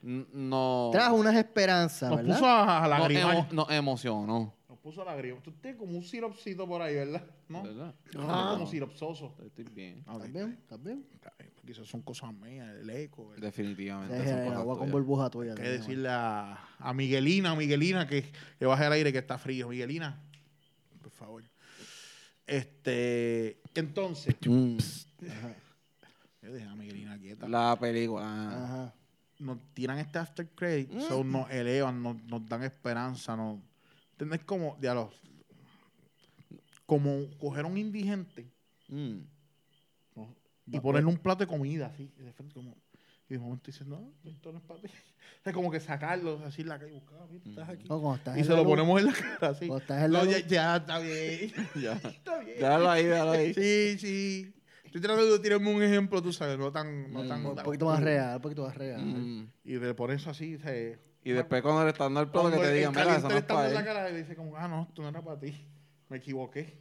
No. 0.03 0.89
Trajo 0.91 1.15
unas 1.15 1.35
esperanzas, 1.35 2.09
Nos 2.11 2.19
¿verdad? 2.19 2.35
puso 2.35 2.45
a, 2.47 2.77
a 2.77 2.81
no, 2.83 2.87
lagrimar. 2.89 3.35
emo- 3.37 3.47
no 3.51 3.67
emocionó. 3.71 4.53
Puso 4.85 5.01
a 5.01 5.05
lagrimar. 5.05 5.41
Tú 5.41 5.51
tienes 5.53 5.79
como 5.79 5.97
un 5.97 6.03
siropcito 6.03 6.67
por 6.67 6.79
ahí, 6.79 6.93
¿verdad? 6.93 7.25
¿No? 7.49 7.63
¿Verdad? 7.63 7.95
Tienes 8.11 8.27
como 8.29 8.67
siropsoso. 8.67 9.35
Estoy 9.43 9.65
bien. 9.73 10.03
Ah. 10.05 10.13
¿Estás 10.13 10.31
bien? 10.31 10.57
¿Estás 10.61 10.83
bien? 10.83 11.05
Quizás 11.65 11.87
son 11.87 12.03
cosas 12.03 12.31
mías, 12.35 12.69
el 12.79 12.87
eco. 12.91 13.33
el- 13.33 13.41
Definitivamente. 13.41 14.15
Son 14.29 14.37
el 14.43 14.53
agua 14.53 14.77
con 14.77 14.91
burbuja 14.91 15.31
tuya. 15.31 15.53
Hay 15.53 15.57
que 15.57 15.63
decirle 15.69 16.09
a, 16.11 16.63
a 16.77 16.93
Miguelina, 16.93 17.49
a 17.51 17.55
Miguelina, 17.55 18.05
que, 18.07 18.25
que 18.59 18.65
baje 18.67 18.85
el 18.85 18.91
aire, 18.93 19.11
que 19.11 19.17
está 19.17 19.39
frío. 19.39 19.69
Miguelina, 19.69 20.21
por 21.01 21.09
favor. 21.11 21.43
Este, 22.45 23.59
entonces, 23.73 24.35
Mm. 24.45 24.77
Ajá. 25.31 25.55
yo 26.43 26.53
dejé 26.53 26.67
a 26.67 26.75
Miguelina 26.75 27.17
quieta. 27.17 27.47
La 27.49 27.75
película. 27.79 28.21
ah. 28.23 28.63
Ajá. 28.65 28.93
Nos 29.39 29.57
tiran 29.73 29.97
este 29.97 30.19
after 30.19 30.47
credit, 30.49 30.91
so 31.09 31.23
nos 31.23 31.49
elevan, 31.49 32.01
nos, 32.03 32.23
nos 32.25 32.47
dan 32.47 32.63
esperanza, 32.63 33.35
nos, 33.35 33.59
¿entendés? 34.15 34.43
Como, 34.43 34.77
diablo, 34.79 35.11
como 36.85 37.27
coger 37.39 37.65
a 37.65 37.67
un 37.67 37.77
indigente 37.77 38.51
Mm. 38.87 39.21
¿no? 40.15 40.35
y 40.67 40.79
ponerle 40.79 41.09
un 41.09 41.17
plato 41.17 41.39
de 41.39 41.47
comida, 41.47 41.87
así, 41.87 42.11
y 42.19 42.21
de 42.21 42.31
frente 42.33 42.53
como, 42.53 42.75
y 43.27 43.33
de 43.33 43.39
momento 43.39 43.63
dice, 43.71 43.83
no, 43.83 44.13
esto 44.23 44.51
no 44.51 44.59
es 44.59 44.63
para 44.63 44.81
ti. 44.81 44.87
Es 45.43 45.53
como 45.53 45.69
que 45.71 45.79
sacarlo 45.79 46.39
así 46.45 46.61
en 46.63 46.69
la 46.69 46.79
calle, 46.79 46.91
buscar, 46.93 47.19
mira, 47.29 47.43
estás 47.47 47.69
aquí. 47.69 47.83
No, 47.87 48.15
estás 48.15 48.37
Y 48.37 48.43
se 48.43 48.49
lo 48.49 48.57
luz, 48.57 48.65
ponemos 48.65 48.99
en 48.99 49.05
la 49.07 49.13
cara, 49.13 49.49
así. 49.49 49.65
Estás 49.71 50.03
en 50.03 50.11
la 50.11 50.23
No, 50.23 50.25
ya, 50.31 50.39
ya, 50.47 50.75
está 50.77 50.99
bien. 50.99 51.51
Ya. 51.81 51.93
Está 51.93 52.39
bien. 52.39 52.57
Déjalo 52.59 52.89
ahí, 52.89 53.03
déjalo 53.05 53.31
ahí. 53.31 53.53
Sí, 53.53 53.97
sí. 53.99 54.53
Estoy 54.85 55.01
tratando 55.01 55.33
de 55.33 55.39
tirarme 55.39 55.73
un 55.73 55.83
ejemplo, 55.83 56.21
tú 56.21 56.31
sabes, 56.33 56.57
no 56.59 56.71
tan... 56.71 57.11
No 57.11 57.23
Mm. 57.23 57.27
tan 57.27 57.45
Un 57.45 57.55
poquito 57.55 57.85
más 57.87 58.01
real, 58.01 58.35
un 58.37 58.41
poquito 58.41 58.63
más 58.65 58.75
real. 58.75 59.03
Mm. 59.03 59.51
Y 59.65 59.77
le 59.79 59.93
pones 59.95 60.25
así, 60.27 60.57
se... 60.59 60.99
Y 61.25 61.31
después 61.31 61.61
cuando 61.61 61.83
le 61.83 61.89
están 61.89 62.13
dando 62.13 62.21
el 62.21 62.27
plato 62.29 62.47
que 62.49 62.55
Cuando 62.55 62.69
te 62.71 62.75
digan, 62.77 62.91
mira, 62.93 63.15
eso 63.17 63.21
no 63.23 63.29
le 63.29 63.35
es 63.35 63.41
está 63.41 63.53
para 63.55 63.65
en 63.65 63.69
él. 63.71 63.73
la 63.73 63.83
cara 63.83 64.09
y 64.11 64.15
dice 64.15 64.35
como, 64.35 64.55
ah, 64.55 64.67
no, 64.67 64.83
esto 64.83 65.01
no 65.01 65.09
era 65.09 65.21
para 65.21 65.39
ti. 65.39 65.67
Me 66.07 66.17
equivoqué. 66.17 66.77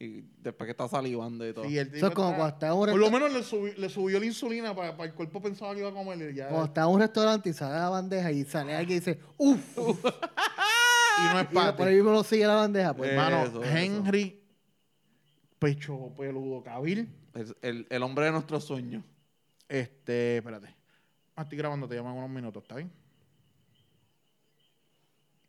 Y 0.00 0.22
después 0.42 0.66
que 0.66 0.72
está 0.72 0.88
salivando 0.88 1.48
y 1.48 1.54
todo. 1.54 1.64
Sí, 1.64 1.78
el 1.78 1.86
Eso 1.86 1.94
tipo 1.94 2.06
es 2.08 2.14
como 2.14 2.28
está- 2.30 2.36
cuando 2.38 2.54
estás 2.54 2.70
en 2.70 2.76
un 2.76 2.90
Por 2.90 2.98
lo 3.00 3.10
menos 3.10 3.32
le, 3.32 3.40
subi- 3.40 3.76
le 3.76 3.88
subió 3.88 4.18
la 4.18 4.26
insulina 4.26 4.74
para, 4.74 5.04
el 5.04 5.14
cuerpo 5.14 5.40
pensaba 5.40 5.72
que 5.72 5.80
iba 5.80 5.88
a 5.90 5.92
comer 5.92 6.30
y 6.32 6.34
ya... 6.34 6.48
Cuando 6.48 6.66
estás 6.66 6.84
en 6.88 6.92
un 6.92 7.00
restaurante 7.00 7.48
y 7.48 7.52
sale 7.52 7.74
la 7.78 7.88
bandeja 7.88 8.32
y 8.32 8.44
sale 8.44 8.74
alguien 8.74 8.96
y 8.96 9.00
dice, 9.00 9.20
uff, 9.38 9.78
y 9.78 11.22
no 11.32 11.40
es 11.40 11.46
y 11.50 11.54
para 11.54 11.76
por 11.76 11.86
ahí 11.86 11.94
mismo 11.94 12.10
lo 12.10 12.24
sigue 12.24 12.44
la 12.46 12.56
bandeja, 12.56 12.92
pues. 12.94 13.10
Eh, 13.10 13.12
Hermano, 13.14 13.44
Eso, 13.44 13.62
eso. 13.62 13.76
Henry, 13.76 14.42
pecho 15.60 16.12
peludo, 16.16 16.62
cabil. 16.62 17.08
El, 17.62 17.86
el 17.88 18.02
hombre 18.02 18.26
de 18.26 18.32
nuestros 18.32 18.64
sueños. 18.64 19.04
Este, 19.68 20.38
espérate. 20.38 20.74
Ah, 21.36 21.42
estoy 21.42 21.58
grabando, 21.58 21.88
te 21.88 21.94
llaman 21.94 22.14
unos 22.14 22.30
minutos, 22.30 22.62
¿está 22.62 22.76
bien? 22.76 22.90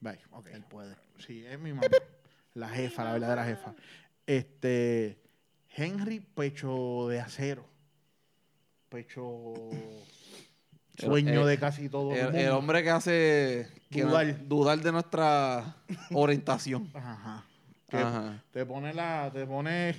Bye, 0.06 0.20
ok. 0.32 0.48
Él 0.54 0.64
puede. 0.64 0.96
Sí, 1.18 1.44
es 1.46 1.60
mi 1.60 1.72
mamá. 1.74 1.88
La 2.54 2.70
jefa, 2.70 3.04
la 3.04 3.14
verdadera 3.14 3.44
jefa. 3.46 3.74
Este, 4.28 5.20
Henry, 5.76 6.20
pecho 6.20 7.08
de 7.10 7.20
acero. 7.20 7.66
Pecho 8.90 9.54
sueño 10.98 11.42
El- 11.42 11.48
de 11.48 11.58
casi 11.60 11.90
todo 11.90 12.12
el, 12.14 12.18
El, 12.20 12.24
mundo. 12.26 12.40
el 12.40 12.50
hombre 12.52 12.84
que 12.84 12.90
hace 12.92 13.68
que 13.90 14.04
no- 14.04 14.10
Dudar. 14.10 14.48
dudar 14.48 14.80
de 14.80 14.92
nuestra 14.92 15.76
orientación. 16.14 16.90
Ajá. 16.94 17.44
Que 17.90 17.98
Ajá. 17.98 18.44
te 18.52 18.66
pone 18.66 18.94
la, 18.94 19.30
te 19.34 19.46
pone 19.46 19.96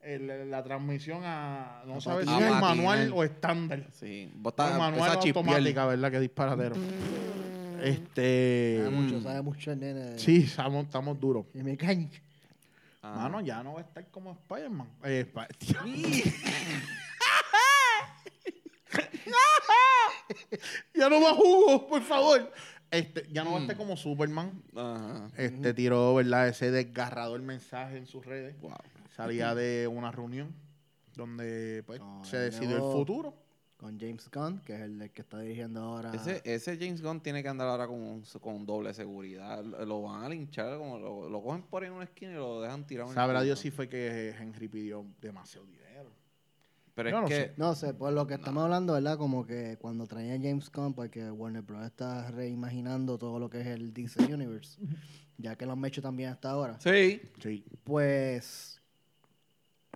el- 0.00 0.50
la 0.50 0.62
transmisión 0.62 1.22
a, 1.24 1.82
no 1.86 1.96
A 1.96 2.00
sabes 2.00 2.26
si 2.28 2.34
es 2.42 2.50
manual 2.60 3.12
o 3.14 3.22
estándar. 3.24 3.84
Sí. 3.92 4.32
Estás 4.46 4.78
manual 4.78 5.10
automática, 5.12 5.86
¿verdad? 5.86 6.10
Que 6.10 6.20
disparatero. 6.20 6.74
Este. 7.82 8.78
Sabe 8.82 8.90
mucho, 8.90 9.14
Mm. 9.18 9.22
sabe 9.22 9.42
mucho 9.42 9.72
el 9.72 9.80
nene. 9.80 10.18
Sí, 10.18 10.42
estamos, 10.44 10.86
estamos 10.86 11.18
duros. 11.20 11.46
Y 11.54 11.62
mecánico. 11.62 12.14
Ajá. 13.02 13.22
Mano, 13.22 13.40
ya 13.40 13.62
no 13.62 13.74
va 13.74 13.80
a 13.80 13.84
estar 13.84 14.06
como 14.10 14.32
Spider-Man. 14.32 14.88
Eh, 15.04 15.20
Sp- 15.26 15.48
ya 20.94 21.08
no 21.08 21.20
va 21.20 21.34
jugo, 21.34 21.86
por 21.88 22.02
favor. 22.02 22.52
Este, 22.90 23.26
ya 23.30 23.44
no 23.44 23.52
va 23.52 23.58
a 23.58 23.60
estar 23.60 23.76
Mm. 23.76 23.78
como 23.78 23.96
Superman. 23.96 24.62
Ajá. 24.74 25.28
Este 25.36 25.74
tiró, 25.74 26.14
¿verdad? 26.14 26.48
Ese 26.48 26.70
desgarrador 26.70 27.40
mensaje 27.42 27.98
en 27.98 28.06
sus 28.06 28.24
redes. 28.24 28.58
Wow. 28.60 28.72
Salía 29.14 29.54
de 29.54 29.86
una 29.88 30.10
reunión 30.10 30.54
donde 31.14 31.82
pues, 31.86 32.00
No, 32.00 32.24
se 32.24 32.38
decidió 32.38 32.76
el 32.76 32.82
futuro. 32.92 33.34
Con 33.78 33.98
James 33.98 34.28
Gunn, 34.30 34.58
que 34.64 34.74
es 34.74 34.80
el, 34.80 35.10
que 35.12 35.22
está 35.22 35.38
dirigiendo 35.38 35.80
ahora. 35.80 36.12
Ese, 36.12 36.42
ese 36.44 36.76
James 36.76 37.00
Gunn 37.00 37.20
tiene 37.20 37.44
que 37.44 37.48
andar 37.48 37.68
ahora 37.68 37.86
con, 37.86 38.22
con 38.40 38.66
doble 38.66 38.92
seguridad. 38.92 39.62
Lo 39.64 39.86
lo 39.86 40.02
van 40.02 40.24
a 40.24 40.28
linchar, 40.28 40.76
como 40.78 40.98
lo, 40.98 41.28
lo 41.30 41.40
cogen 41.42 41.62
por 41.62 41.82
ahí 41.84 41.88
en 41.88 41.94
una 41.94 42.04
esquina 42.04 42.32
y 42.32 42.34
lo 42.34 42.60
dejan 42.60 42.84
tirado. 42.86 43.12
Sabrá. 43.14 43.40
Dios 43.42 43.60
si 43.60 43.70
fue 43.70 43.88
que 43.88 44.34
Henry 44.36 44.66
pidió 44.66 45.06
demasiado 45.20 45.64
dinero. 45.66 46.10
Pero 46.96 47.10
Yo 47.10 47.16
es 47.18 47.22
no 47.22 47.28
que. 47.28 47.34
sé. 47.36 47.52
No 47.56 47.74
sé, 47.76 47.94
por 47.94 48.12
lo 48.12 48.26
que 48.26 48.34
estamos 48.34 48.64
hablando, 48.64 48.94
¿verdad? 48.94 49.16
Como 49.16 49.46
que 49.46 49.76
cuando 49.80 50.08
traía 50.08 50.34
a 50.34 50.38
James 50.38 50.68
Gunn, 50.72 50.94
porque 50.94 51.30
Warner 51.30 51.62
Bros. 51.62 51.86
está 51.86 52.28
reimaginando 52.32 53.16
todo 53.16 53.38
lo 53.38 53.48
que 53.48 53.60
es 53.60 53.68
el 53.68 53.92
DC 53.94 54.34
Universe, 54.34 54.80
ya 55.38 55.54
que 55.54 55.64
lo 55.66 55.74
han 55.74 55.84
hecho 55.84 56.02
también 56.02 56.30
hasta 56.30 56.50
ahora, 56.50 56.80
Sí. 56.80 57.22
Sí. 57.40 57.64
pues, 57.84 58.82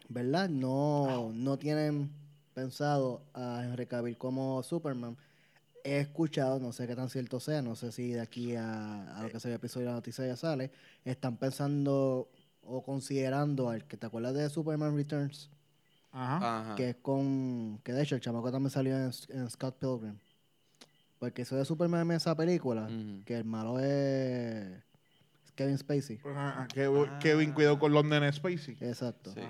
¿verdad? 0.09 0.49
No, 0.49 1.33
no 1.35 1.59
tienen 1.59 2.22
pensado 2.52 3.23
a 3.35 3.62
Henry 3.64 3.87
Cavill 3.87 4.16
como 4.16 4.62
Superman. 4.62 5.16
He 5.85 5.99
escuchado, 5.99 6.61
no 6.61 6.73
sé 6.73 6.87
qué 6.87 6.94
tan 6.94 7.09
cierto 7.11 7.40
sea, 7.40 7.61
no 7.61 7.75
sé 7.75 7.90
si 7.90 8.12
de 8.12 8.21
aquí 8.21 8.54
a, 8.54 9.16
a 9.16 9.23
lo 9.23 9.30
que 9.30 9.40
sea 9.40 9.50
el 9.50 9.56
episodio 9.56 9.87
de 9.87 9.90
la 9.92 9.97
noticia 9.97 10.26
ya 10.26 10.37
sale, 10.37 10.71
están 11.04 11.37
pensando 11.37 12.28
o 12.64 12.82
considerando 12.85 13.68
al 13.68 13.85
que 13.85 13.97
te 13.97 14.06
acuerdas 14.06 14.35
de 14.35 14.49
Superman 14.49 14.97
Returns, 14.97 15.50
Ajá. 16.12 16.61
Ajá. 16.61 16.75
que 16.76 16.90
es 16.90 16.97
con... 17.02 17.80
Que 17.82 17.92
de 17.92 18.02
hecho 18.02 18.14
el 18.14 18.21
chamaco 18.21 18.52
también 18.52 18.71
salió 18.71 18.97
en, 18.97 19.11
en 19.30 19.50
Scott 19.50 19.76
Pilgrim. 19.78 20.18
Porque 21.18 21.42
eso 21.42 21.56
de 21.56 21.64
Superman 21.64 22.11
en 22.11 22.16
esa 22.16 22.37
película, 22.37 22.88
que 23.25 23.37
el 23.37 23.44
malo 23.44 23.78
es, 23.80 24.82
Kevin 25.54 25.78
Spacey. 25.78 26.21
Ajá, 26.25 26.66
Kevin, 26.73 27.06
Kevin 27.21 27.52
cuidó 27.52 27.78
con 27.78 27.92
London 27.92 28.32
Spacey. 28.32 28.76
Exacto. 28.80 29.32
Sí. 29.32 29.40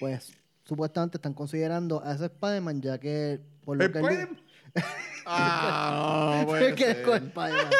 Pues 0.00 0.32
supuestamente 0.66 1.16
están 1.16 1.32
considerando 1.32 2.02
a 2.04 2.12
ese 2.14 2.26
Spider-Man 2.26 2.82
ya 2.82 2.98
que... 2.98 3.40
Por 3.64 3.78
lo 3.78 3.90
que 3.90 3.98
él 3.98 4.04
di- 4.04 4.14
Spider- 4.14 4.36
Ah, 5.26 6.38
no, 6.42 6.46
puede 6.46 6.74
¿Qué 6.74 6.90
es 6.90 6.96
con. 6.98 7.16
Spider-Man? 7.16 7.70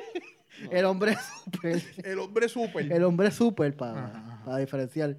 El 0.70 0.84
hombre 0.86 1.16
super. 1.44 1.82
El 2.04 2.18
hombre 2.18 2.48
super. 2.48 2.92
El 2.92 3.04
hombre 3.04 3.30
super 3.30 3.76
para, 3.76 4.06
Ajá, 4.06 4.42
para 4.44 4.56
diferenciar. 4.58 5.16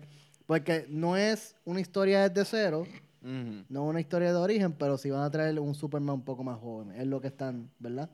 Porque 0.47 0.85
no 0.89 1.15
es 1.15 1.55
una 1.65 1.79
historia 1.79 2.27
desde 2.29 2.45
cero, 2.45 2.87
no 3.21 3.59
es 3.59 3.89
una 3.89 3.99
historia 3.99 4.29
de 4.31 4.37
origen, 4.37 4.71
pero 4.73 4.97
sí 4.97 5.11
van 5.11 5.21
a 5.21 5.29
traer 5.29 5.59
un 5.59 5.75
Superman 5.75 6.15
un 6.15 6.23
poco 6.25 6.43
más 6.43 6.57
joven. 6.59 6.91
Es 6.95 7.05
lo 7.05 7.21
que 7.21 7.27
están, 7.27 7.69
¿verdad? 7.77 8.09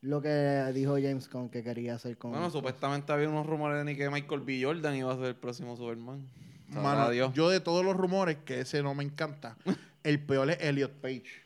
Lo 0.00 0.22
que 0.22 0.64
dijo 0.72 0.94
James 0.94 1.28
Gunn 1.28 1.48
que 1.50 1.62
quería 1.62 1.96
hacer 1.96 2.16
con. 2.16 2.30
Bueno, 2.30 2.48
supuestamente 2.50 3.12
había 3.12 3.28
unos 3.28 3.46
rumores 3.46 3.84
de 3.84 3.96
que 3.96 4.08
Michael 4.08 4.40
B. 4.40 4.62
Jordan 4.64 4.94
iba 4.96 5.12
a 5.12 5.16
ser 5.16 5.26
el 5.26 5.36
próximo 5.36 5.76
Superman. 5.76 6.26
Sabrá 6.72 6.82
Mano, 6.82 7.10
Dios. 7.10 7.32
yo 7.34 7.48
de 7.50 7.60
todos 7.60 7.84
los 7.84 7.96
rumores, 7.96 8.38
que 8.44 8.60
ese 8.60 8.82
no 8.82 8.94
me 8.94 9.04
encanta, 9.04 9.56
el 10.02 10.20
peor 10.24 10.50
es 10.50 10.58
Elliot 10.60 10.92
Page. 11.00 11.42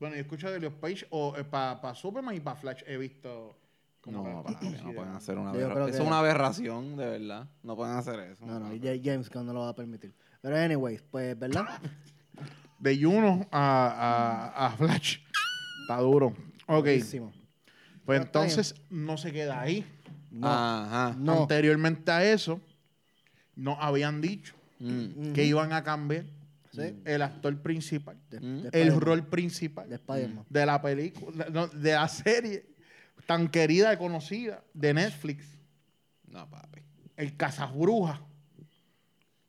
Bueno, 0.00 0.16
yo 0.16 0.20
escucho 0.22 0.50
de 0.50 0.56
Elliot 0.58 0.74
Page 0.80 1.06
o 1.10 1.34
para 1.50 1.94
Superman 1.94 2.34
y 2.34 2.40
para 2.40 2.56
Flash 2.56 2.82
he 2.86 2.96
visto 2.96 3.56
como 4.00 4.22
No, 4.22 4.44
no 4.84 4.92
pueden 4.94 5.12
hacer 5.14 5.38
una 5.38 5.52
Yo 5.52 5.60
creo 5.60 5.70
aberración. 5.70 5.88
Eso 5.88 5.96
que- 5.96 6.02
es 6.02 6.06
una 6.08 6.18
aberración, 6.18 6.96
de 6.96 7.06
verdad. 7.06 7.48
No 7.62 7.74
pueden 7.76 7.96
hacer 7.96 8.20
eso. 8.20 8.44
No, 8.44 8.60
no, 8.60 8.74
ya- 8.74 8.92
James 9.02 9.30
Gunn 9.30 9.46
no 9.46 9.52
lo 9.54 9.60
va 9.60 9.70
a 9.70 9.74
permitir. 9.74 10.14
Pero, 10.42 10.56
anyways, 10.58 11.02
pues, 11.10 11.38
¿verdad? 11.38 11.64
De 12.78 13.00
Juno 13.02 13.46
a, 13.50 14.50
a, 14.56 14.66
a 14.66 14.70
Flash. 14.72 15.18
Está 15.82 15.98
duro. 16.00 16.34
Ok. 16.66 16.82
Buenísimo. 16.84 17.32
Pues 18.04 18.20
entonces 18.20 18.74
no 18.90 19.16
se 19.16 19.32
queda 19.32 19.58
ahí. 19.60 19.86
No, 20.30 20.48
Ajá. 20.48 21.14
no. 21.16 21.42
Anteriormente 21.42 22.10
a 22.12 22.22
eso, 22.30 22.60
nos 23.56 23.76
habían 23.80 24.20
dicho 24.20 24.54
Mm. 24.80 25.32
que 25.32 25.44
iban 25.44 25.72
a 25.72 25.82
cambiar 25.84 26.24
Sí. 26.72 26.96
el 27.04 27.22
actor 27.22 27.56
principal, 27.62 28.16
De- 28.30 28.40
Mm. 28.40 28.62
de 28.62 28.82
el 28.82 29.00
rol 29.00 29.24
principal 29.26 29.88
De 30.48 30.66
la 30.66 30.82
película, 30.82 31.46
no, 31.52 31.68
de 31.68 31.92
la 31.92 32.08
serie 32.08 32.66
tan 33.26 33.48
querida 33.48 33.92
y 33.94 33.96
conocida 33.96 34.62
de 34.74 34.92
Netflix, 34.94 35.46
No, 36.28 36.48
papi. 36.50 36.80
el 37.16 37.36
Cazabruja, 37.36 38.20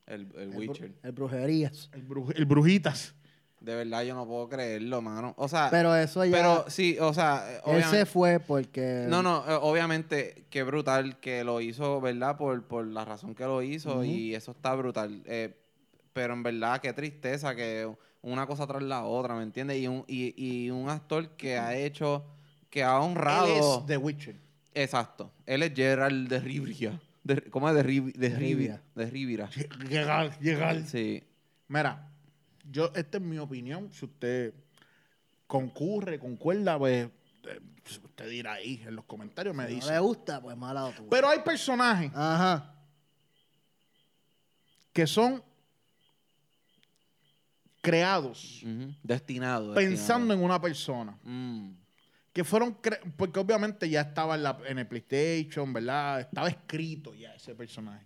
El, 0.05 0.21
el 0.35 0.41
El, 0.41 0.51
bru- 0.53 0.57
Witcher. 0.69 0.93
el 1.01 1.11
Brujerías. 1.13 1.89
el, 1.93 2.07
Bru- 2.07 2.31
el 2.35 2.45
Brujitas. 2.45 3.15
De 3.65 3.75
verdad, 3.75 4.03
yo 4.03 4.13
no 4.15 4.25
puedo 4.27 4.47
creerlo, 4.47 5.01
mano. 5.01 5.33
O 5.37 5.47
sea, 5.47 5.69
Pero 5.71 5.95
eso 5.95 6.23
ya. 6.23 6.31
pero 6.37 6.65
sí, 6.69 6.97
o 6.99 7.13
sea, 7.13 7.43
eh, 7.49 7.55
él 7.55 7.61
obviamente- 7.65 7.97
se 7.97 8.05
fue 8.05 8.39
porque. 8.39 9.05
No, 9.09 9.23
no, 9.23 9.43
eh, 9.47 9.57
obviamente, 9.61 10.45
qué 10.49 10.63
brutal 10.63 11.19
que 11.19 11.43
lo 11.43 11.59
hizo, 11.61 11.99
¿verdad? 11.99 12.37
Por, 12.37 12.63
por 12.63 12.85
la 12.85 13.03
razón 13.03 13.33
que 13.33 13.43
lo 13.43 13.61
hizo 13.63 14.03
y 14.03 14.35
eso 14.35 14.51
está 14.51 14.75
brutal. 14.75 15.21
Eh, 15.25 15.53
pero 16.13 16.33
en 16.33 16.43
verdad, 16.43 16.79
qué 16.79 16.93
tristeza 16.93 17.55
que 17.55 17.91
una 18.21 18.45
cosa 18.45 18.65
tras 18.67 18.83
la 18.83 19.03
otra, 19.03 19.35
¿me 19.35 19.43
entiendes? 19.43 19.77
Y 19.77 19.87
un, 19.87 20.05
y, 20.07 20.33
y 20.37 20.69
un 20.69 20.87
actor 20.89 21.29
que 21.31 21.57
ha 21.57 21.75
hecho, 21.75 22.23
que 22.69 22.83
ha 22.83 22.99
honrado... 22.99 23.47
Él 23.47 23.59
es 23.59 23.85
The 23.87 23.97
Witcher. 23.97 24.35
Exacto. 24.73 25.31
Él 25.45 25.63
es 25.63 25.73
Gerald 25.75 26.29
de 26.29 26.39
Rivia. 26.39 26.99
De, 27.23 27.41
¿Cómo 27.49 27.67
es? 27.69 27.75
De, 27.75 27.83
Riv- 27.83 28.13
de, 28.13 28.29
Rivia. 28.29 28.37
Rivia. 28.37 28.81
De 28.93 29.05
Rivira. 29.09 29.49
Llegar, 29.89 30.39
llegar. 30.39 30.81
Sí. 30.85 31.23
Mira, 31.67 32.11
yo, 32.71 32.91
esta 32.95 33.17
es 33.17 33.23
mi 33.23 33.37
opinión. 33.37 33.91
Si 33.91 34.05
usted 34.05 34.53
concurre, 35.47 36.19
concuerda, 36.19 36.77
pues 36.77 37.09
usted 37.87 38.29
dirá 38.29 38.53
ahí 38.53 38.81
en 38.85 38.95
los 38.95 39.05
comentarios, 39.05 39.55
me 39.55 39.67
si 39.67 39.73
no 39.73 39.75
dice. 39.79 39.91
le 39.93 39.99
gusta, 39.99 40.41
pues 40.41 40.57
malado 40.57 40.91
tú. 40.97 41.07
Pero 41.09 41.29
hay 41.29 41.39
personajes 41.39 42.11
Ajá. 42.15 42.73
que 44.93 45.05
son 45.05 45.43
creados 47.81 48.63
Ujú. 48.63 48.93
Destinado. 49.03 49.73
pensando 49.75 50.25
destinado. 50.27 50.33
en 50.33 50.43
una 50.45 50.61
persona. 50.61 51.17
Mm. 51.23 51.71
Que 52.33 52.43
fueron, 52.43 52.75
cre- 52.81 52.99
porque 53.15 53.39
obviamente 53.39 53.87
ya 53.89 54.01
estaba 54.01 54.35
en, 54.35 54.43
la- 54.43 54.59
en 54.67 54.79
el 54.79 54.87
PlayStation, 54.87 55.71
¿verdad? 55.71 56.21
Estaba 56.21 56.49
escrito 56.49 57.13
ya 57.13 57.33
ese 57.35 57.55
personaje. 57.55 58.05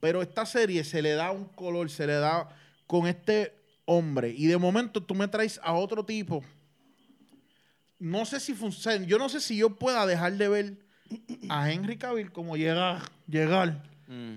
Pero 0.00 0.20
esta 0.20 0.44
serie 0.44 0.82
se 0.84 1.00
le 1.00 1.12
da 1.12 1.30
un 1.30 1.44
color, 1.46 1.88
se 1.88 2.06
le 2.06 2.14
da 2.14 2.48
con 2.86 3.06
este 3.06 3.61
hombre. 3.84 4.30
Y 4.36 4.46
de 4.46 4.56
momento 4.58 5.02
tú 5.02 5.14
me 5.14 5.28
traes 5.28 5.60
a 5.62 5.72
otro 5.74 6.04
tipo. 6.04 6.42
No 7.98 8.24
sé 8.24 8.40
si 8.40 8.54
funciona. 8.54 9.04
Yo 9.06 9.18
no 9.18 9.28
sé 9.28 9.40
si 9.40 9.56
yo 9.56 9.78
pueda 9.78 10.06
dejar 10.06 10.32
de 10.36 10.48
ver 10.48 10.78
a 11.48 11.70
Henry 11.70 11.96
Cavill 11.98 12.32
como 12.32 12.56
llega, 12.56 13.00
llegar 13.28 13.82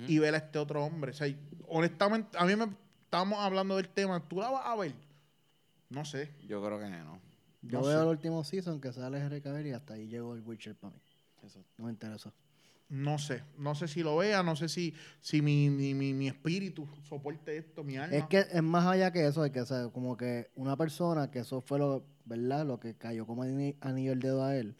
y 0.07 0.19
ver 0.19 0.35
a 0.35 0.37
este 0.37 0.59
otro 0.59 0.83
hombre. 0.85 1.11
O 1.11 1.13
sea, 1.13 1.27
honestamente, 1.67 2.37
a 2.37 2.45
mí 2.45 2.55
me 2.55 2.67
estamos 3.03 3.39
hablando 3.39 3.75
del 3.77 3.89
tema. 3.89 4.19
¿Tú 4.27 4.37
la 4.39 4.49
vas 4.51 4.65
a 4.65 4.75
ver? 4.75 4.93
No 5.89 6.05
sé. 6.05 6.31
Yo 6.47 6.63
creo 6.63 6.79
que 6.79 6.89
no. 6.89 7.19
Yo 7.63 7.79
No 7.79 7.85
veo 7.87 7.97
sé. 7.97 8.03
el 8.03 8.09
último 8.09 8.43
season 8.43 8.79
que 8.79 8.93
sale 8.93 9.17
Henry 9.19 9.41
Cavill 9.41 9.67
y 9.67 9.71
hasta 9.71 9.95
ahí 9.95 10.07
llegó 10.07 10.35
el 10.35 10.41
Witcher 10.41 10.75
para 10.75 10.93
mí. 10.93 10.99
Eso. 11.43 11.63
No 11.77 11.85
me 11.85 11.91
interesó. 11.91 12.31
No 12.87 13.17
sé, 13.17 13.43
no 13.57 13.73
sé 13.73 13.87
si 13.87 14.03
lo 14.03 14.15
vea, 14.17 14.43
no 14.43 14.55
sé 14.55 14.69
si, 14.69 14.93
si 15.19 15.41
mi, 15.41 15.69
mi, 15.71 15.93
mi, 15.95 16.13
mi 16.13 16.27
espíritu 16.27 16.87
soporte 17.01 17.57
esto, 17.57 17.83
mi 17.83 17.97
alma. 17.97 18.15
Es 18.15 18.25
que 18.27 18.39
es 18.51 18.61
más 18.61 18.85
allá 18.85 19.11
que 19.11 19.25
eso, 19.25 19.43
es 19.43 19.51
que 19.51 19.61
o 19.61 19.65
sea, 19.65 19.89
como 19.89 20.15
que 20.15 20.51
una 20.55 20.77
persona, 20.77 21.31
que 21.31 21.39
eso 21.39 21.61
fue 21.61 21.79
lo, 21.79 22.05
¿verdad? 22.25 22.65
Lo 22.65 22.79
que 22.79 22.95
cayó 22.95 23.25
como 23.25 23.41
ani- 23.43 23.75
anillo 23.81 24.11
el 24.13 24.19
dedo 24.19 24.43
a 24.43 24.55
él. 24.55 24.75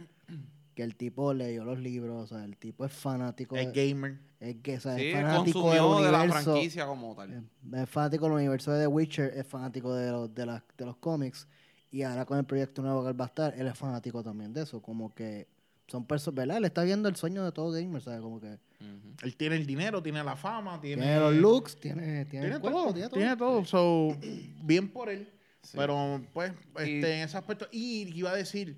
Que 0.76 0.84
el 0.84 0.96
tipo 0.98 1.34
leyó 1.34 1.64
los 1.64 1.80
libros, 1.80 2.26
o 2.32 2.36
sea, 2.36 2.44
el 2.46 2.58
tipo 2.58 2.86
es 2.86 2.92
fanático. 2.92 3.56
es 3.56 3.74
de- 3.74 3.88
gamer. 3.90 4.20
es 4.42 4.58
que, 4.58 4.76
o 4.76 4.80
sea, 4.80 4.98
Sí, 4.98 5.06
es 5.08 5.14
fanático 5.16 5.70
del 5.72 5.80
consumió 5.80 6.06
de 6.06 6.12
la 6.12 6.18
universo. 6.24 6.52
franquicia 6.52 6.86
como 6.86 7.16
tal. 7.16 7.44
Es 7.74 7.90
fanático 7.90 8.26
del 8.26 8.34
universo 8.36 8.72
de 8.74 8.82
The 8.82 8.88
Witcher, 8.88 9.34
es 9.38 9.48
fanático 9.48 9.96
de 9.96 10.12
los, 10.12 10.36
de, 10.36 10.46
las- 10.46 10.64
de 10.78 10.86
los 10.86 10.98
cómics. 10.98 11.48
Y 11.92 12.04
ahora 12.04 12.26
con 12.26 12.38
el 12.38 12.46
proyecto 12.46 12.82
nuevo 12.82 13.04
que 13.04 13.10
él 13.10 13.20
va 13.20 13.26
a 13.26 13.28
estar, 13.30 13.54
él 13.58 13.66
es 13.68 13.78
fanático 13.78 14.22
también 14.22 14.52
de 14.54 14.64
eso. 14.64 14.82
Como 14.82 15.16
que 15.16 15.48
son 15.88 16.06
personas, 16.06 16.36
¿verdad? 16.36 16.58
Él 16.58 16.65
está 16.65 16.84
viendo 16.84 17.08
el 17.10 17.15
sueño 17.15 17.44
de 17.44 17.51
todo 17.51 17.72
gamer, 17.72 18.01
¿sabes? 18.01 18.22
Como 18.22 18.39
que 18.39 18.48
Ujú. 18.48 19.15
Él 19.24 19.36
tiene 19.36 19.56
el 19.56 19.65
dinero, 19.65 20.01
tiene 20.01 20.24
la 20.24 20.36
fama, 20.36 20.80
tiene, 20.82 21.04
tiene 21.04 21.20
los 21.20 21.34
looks, 21.36 21.80
tiene, 21.80 22.01
tiene, 22.01 22.25
tiene 22.25 22.56
el 22.56 22.60
cuerpo, 22.62 22.80
todo, 22.84 22.94
tiene 22.94 23.10
todo. 23.10 23.20
tiene 23.20 23.38
todo. 23.38 23.65
So, 23.65 24.18
bien 24.63 24.89
por 24.89 25.10
él. 25.10 25.30
Sí. 25.62 25.77
Pero, 25.77 26.22
pues, 26.34 26.51
Y- 26.51 26.82
este, 26.82 27.15
en 27.18 27.20
ese 27.22 27.38
aspecto. 27.38 27.68
Y 27.72 28.13
iba 28.18 28.32
a 28.32 28.36
decir, 28.36 28.77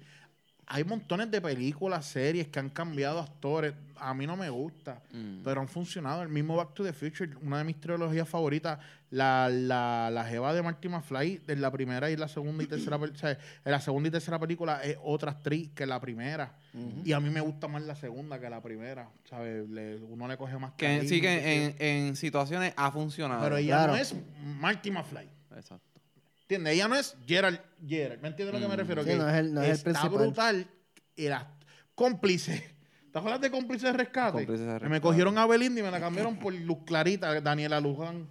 hay 0.70 0.84
montones 0.84 1.32
de 1.32 1.40
películas, 1.42 2.06
series 2.06 2.48
que 2.50 2.60
han 2.60 2.70
cambiado 2.70 3.20
actores. 3.20 3.74
A 4.00 4.14
mí 4.14 4.28
no 4.28 4.36
me 4.36 4.50
gusta, 4.50 5.02
Mm. 5.14 5.42
pero 5.44 5.62
han 5.62 5.68
funcionado. 5.68 6.22
El 6.22 6.30
mismo 6.30 6.56
Back 6.56 6.74
to 6.74 6.84
the 6.84 6.94
Future, 6.94 7.32
una 7.42 7.60
de 7.60 7.64
mis 7.64 7.80
trilogías 7.80 8.28
favoritas, 8.28 8.78
la, 9.10 9.48
la, 9.50 10.10
la 10.12 10.26
Jeva 10.26 10.54
de 10.54 10.62
Marty 10.62 10.90
McFly, 10.90 11.38
de 11.48 11.56
la 11.56 11.72
primera 11.72 12.12
y 12.12 12.18
la 12.18 12.28
segunda 12.28 12.64
y 12.64 12.68
tercera 12.68 12.98
o 12.98 13.16
sea, 13.16 13.32
en 13.32 13.72
la 13.72 13.80
segunda 13.80 14.10
y 14.10 14.12
tercera 14.12 14.38
película 14.38 14.84
es 14.84 14.98
otra 15.02 15.32
actriz 15.32 15.72
que 15.74 15.86
la 15.86 16.00
primera. 16.02 16.54
Y 17.04 17.12
a 17.14 17.20
mí 17.20 17.30
me 17.32 17.42
gusta 17.42 17.68
más 17.68 17.82
la 17.82 17.96
segunda 17.96 18.40
que 18.40 18.50
la 18.50 18.62
primera. 18.62 19.10
¿sabes? 19.28 19.68
Le- 19.70 19.96
uno 20.04 20.28
le 20.28 20.38
coge 20.38 20.58
más 20.60 20.74
Que 20.74 20.86
cariño, 20.88 21.10
sí 21.10 21.22
que 21.22 21.66
en, 21.66 21.76
en 21.80 22.16
situaciones 22.16 22.74
ha 22.76 22.92
funcionado. 22.92 23.42
Pero 23.42 23.58
ella 23.58 23.78
Claro. 23.78 23.94
no 23.94 23.98
es 23.98 24.14
Marty 24.60 24.92
McFly. 24.92 25.28
Exacto. 25.56 25.97
¿Entiendes? 26.50 26.74
Ella 26.76 26.88
no 26.88 26.96
es 26.96 27.18
Gerald 27.28 27.60
Gerald. 27.86 28.22
¿Me 28.22 28.30
entiendes 28.30 28.56
a 28.56 28.60
lo 28.60 28.64
que 28.64 28.70
me 28.70 28.76
Mm. 28.76 28.78
refiero? 28.80 29.04
Sí, 29.04 29.10
Que 29.10 29.16
no 29.18 29.28
es 29.30 29.36
el- 29.36 29.54
no 29.54 29.62
es 29.62 29.68
el 29.68 29.74
está 29.76 29.84
principal. 29.92 30.18
brutal. 30.28 30.68
Era 31.18 31.52
cómplice. 31.94 32.76
¿Te 33.12 33.20
acuerdas 33.20 33.42
de 33.42 33.52
cómplice 33.52 33.88
de 33.88 33.94
rescate? 33.94 34.32
Cómplice 34.46 34.64
de 34.64 34.80
Que 34.80 34.88
Me 34.88 35.02
cogieron 35.02 35.38
a 35.38 35.46
Belinda 35.46 35.82
y 35.82 35.84
me 35.84 35.92
la 35.92 36.00
cambiaron 36.00 36.40
por 36.40 36.54
Luz 36.54 36.78
Clarita, 36.86 37.42
Daniela 37.42 37.82
Luján. 37.82 38.28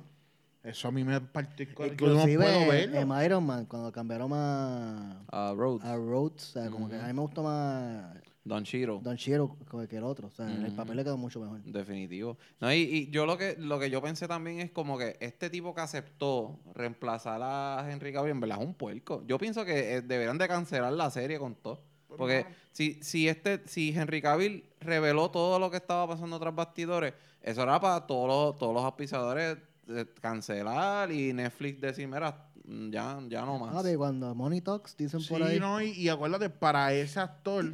Eso 0.63 0.89
a 0.89 0.93
mí 0.93 1.05
me 1.05 1.21
partió 1.21 1.67
el 1.69 1.75
corazón. 1.75 1.99
Yo 1.99 2.15
no 2.15 2.23
puedo 2.25 2.67
verlo. 2.69 2.97
en 3.17 3.25
Iron 3.25 3.45
Man, 3.45 3.67
cuando 3.67 3.93
cambiaron 3.93 4.31
a, 4.33 5.23
Ah, 5.31 5.53
Rhodes. 5.55 5.85
a 5.85 5.95
Rhodes, 5.97 6.43
o 6.51 6.53
sea, 6.55 6.71
como 6.71 6.89
que 6.89 6.97
a 6.97 7.07
mí 7.07 7.13
me 7.13 7.21
gustó 7.21 7.43
más 7.43 8.17
Don 8.47 8.63
Chiro. 8.65 9.01
Don 9.03 9.17
Chiro 9.17 9.57
que 9.91 9.97
el 9.97 10.05
otro. 10.05 10.29
O 10.29 10.31
sea, 10.31 10.47
el 10.49 10.67
Ujú. 10.69 10.77
papel 10.77 10.97
le 10.97 11.05
quedó 11.05 11.17
mucho 11.17 11.41
mejor. 11.41 11.61
Definitivo. 11.65 12.39
No, 12.61 12.73
y, 12.73 12.77
y 12.77 13.11
yo 13.11 13.27
lo 13.27 13.37
que 13.37 13.57
lo 13.59 13.79
que 13.81 13.91
yo 13.91 14.01
pensé 14.01 14.29
también 14.29 14.61
es 14.61 14.71
como 14.71 14.97
que 14.97 15.17
este 15.21 15.51
tipo 15.51 15.75
que 15.75 15.81
aceptó 15.81 16.61
reemplazar 16.75 17.41
a 17.43 17.85
Henry 17.91 18.13
Cavill, 18.13 18.31
en 18.31 18.41
verdad 18.41 18.61
es 18.61 18.67
un 18.67 18.75
puerco. 18.75 19.25
Yo 19.27 19.37
pienso 19.37 19.65
que 19.65 19.97
eh, 19.97 20.03
deberían 20.03 20.39
de 20.39 20.47
cancelar 20.47 20.93
la 20.93 21.11
serie 21.11 21.39
con 21.39 21.57
todo. 21.57 21.81
Porque 22.17 22.47
si, 22.73 22.95
si 23.03 23.29
este, 23.29 23.67
si 23.67 23.91
Henry 23.91 24.23
Cavill 24.23 24.65
reveló 24.81 25.31
todo 25.31 25.59
lo 25.59 25.71
que 25.71 25.77
estaba 25.79 26.07
pasando 26.07 26.39
tras 26.39 26.55
bastidores, 26.55 27.13
eso 27.43 27.63
era 27.65 27.79
para 27.81 28.07
todos 28.07 28.29
los, 28.29 28.59
todos 28.59 28.73
los 28.73 28.85
auspiciadores 28.85 29.59
eh, 29.89 30.07
cancelar 30.21 31.11
y 31.13 31.33
Netflix 31.33 31.81
decir, 31.81 32.07
mira, 32.09 32.49
mm, 32.65 32.91
ya, 32.91 33.19
ya 33.29 33.45
no 33.45 33.59
más. 33.59 33.75
Ah, 33.77 33.83
de 33.83 33.97
cuando 33.99 34.35
Money 34.35 34.61
Talks 34.63 34.97
dicen 34.97 35.21
Sí, 35.21 35.29
por 35.29 35.43
ahí. 35.43 35.59
no, 35.61 35.83
y, 35.83 35.91
y 35.91 36.09
acuérdate, 36.09 36.49
para 36.49 36.95
ese 36.95 37.21
actor 37.21 37.67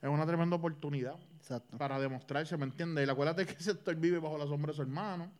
es 0.00 0.08
una 0.08 0.26
tremenda 0.26 0.56
oportunidad 0.56 1.16
Exacto. 1.38 1.76
para 1.76 1.98
demostrarse, 1.98 2.56
¿me 2.56 2.64
entiendes? 2.64 3.06
Y 3.06 3.10
acuérdate 3.10 3.46
que 3.46 3.52
ese 3.52 3.72
actor 3.72 3.96
vive 3.96 4.18
bajo 4.18 4.38
la 4.38 4.46
sombra 4.46 4.72
de 4.72 4.76
su 4.76 4.82
hermano. 4.82 5.32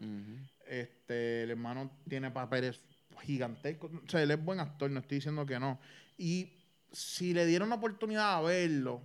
Este, 0.67 1.45
el 1.45 1.51
hermano 1.51 1.91
tiene 2.09 2.31
papeles 2.31 2.83
gigantescos. 3.23 3.91
O 3.93 4.09
sea, 4.09 4.23
él 4.23 4.31
es 4.31 4.45
buen 4.45 4.61
actor, 4.61 4.91
no 4.91 5.01
estoy 5.01 5.19
diciendo 5.19 5.47
que 5.47 5.59
no. 5.61 5.79
Y 6.17 6.53
si 6.91 7.35
le 7.35 7.47
dieron 7.47 7.69
una 7.69 7.77
oportunidad 7.77 8.37
a 8.37 8.41
verlo, 8.41 9.03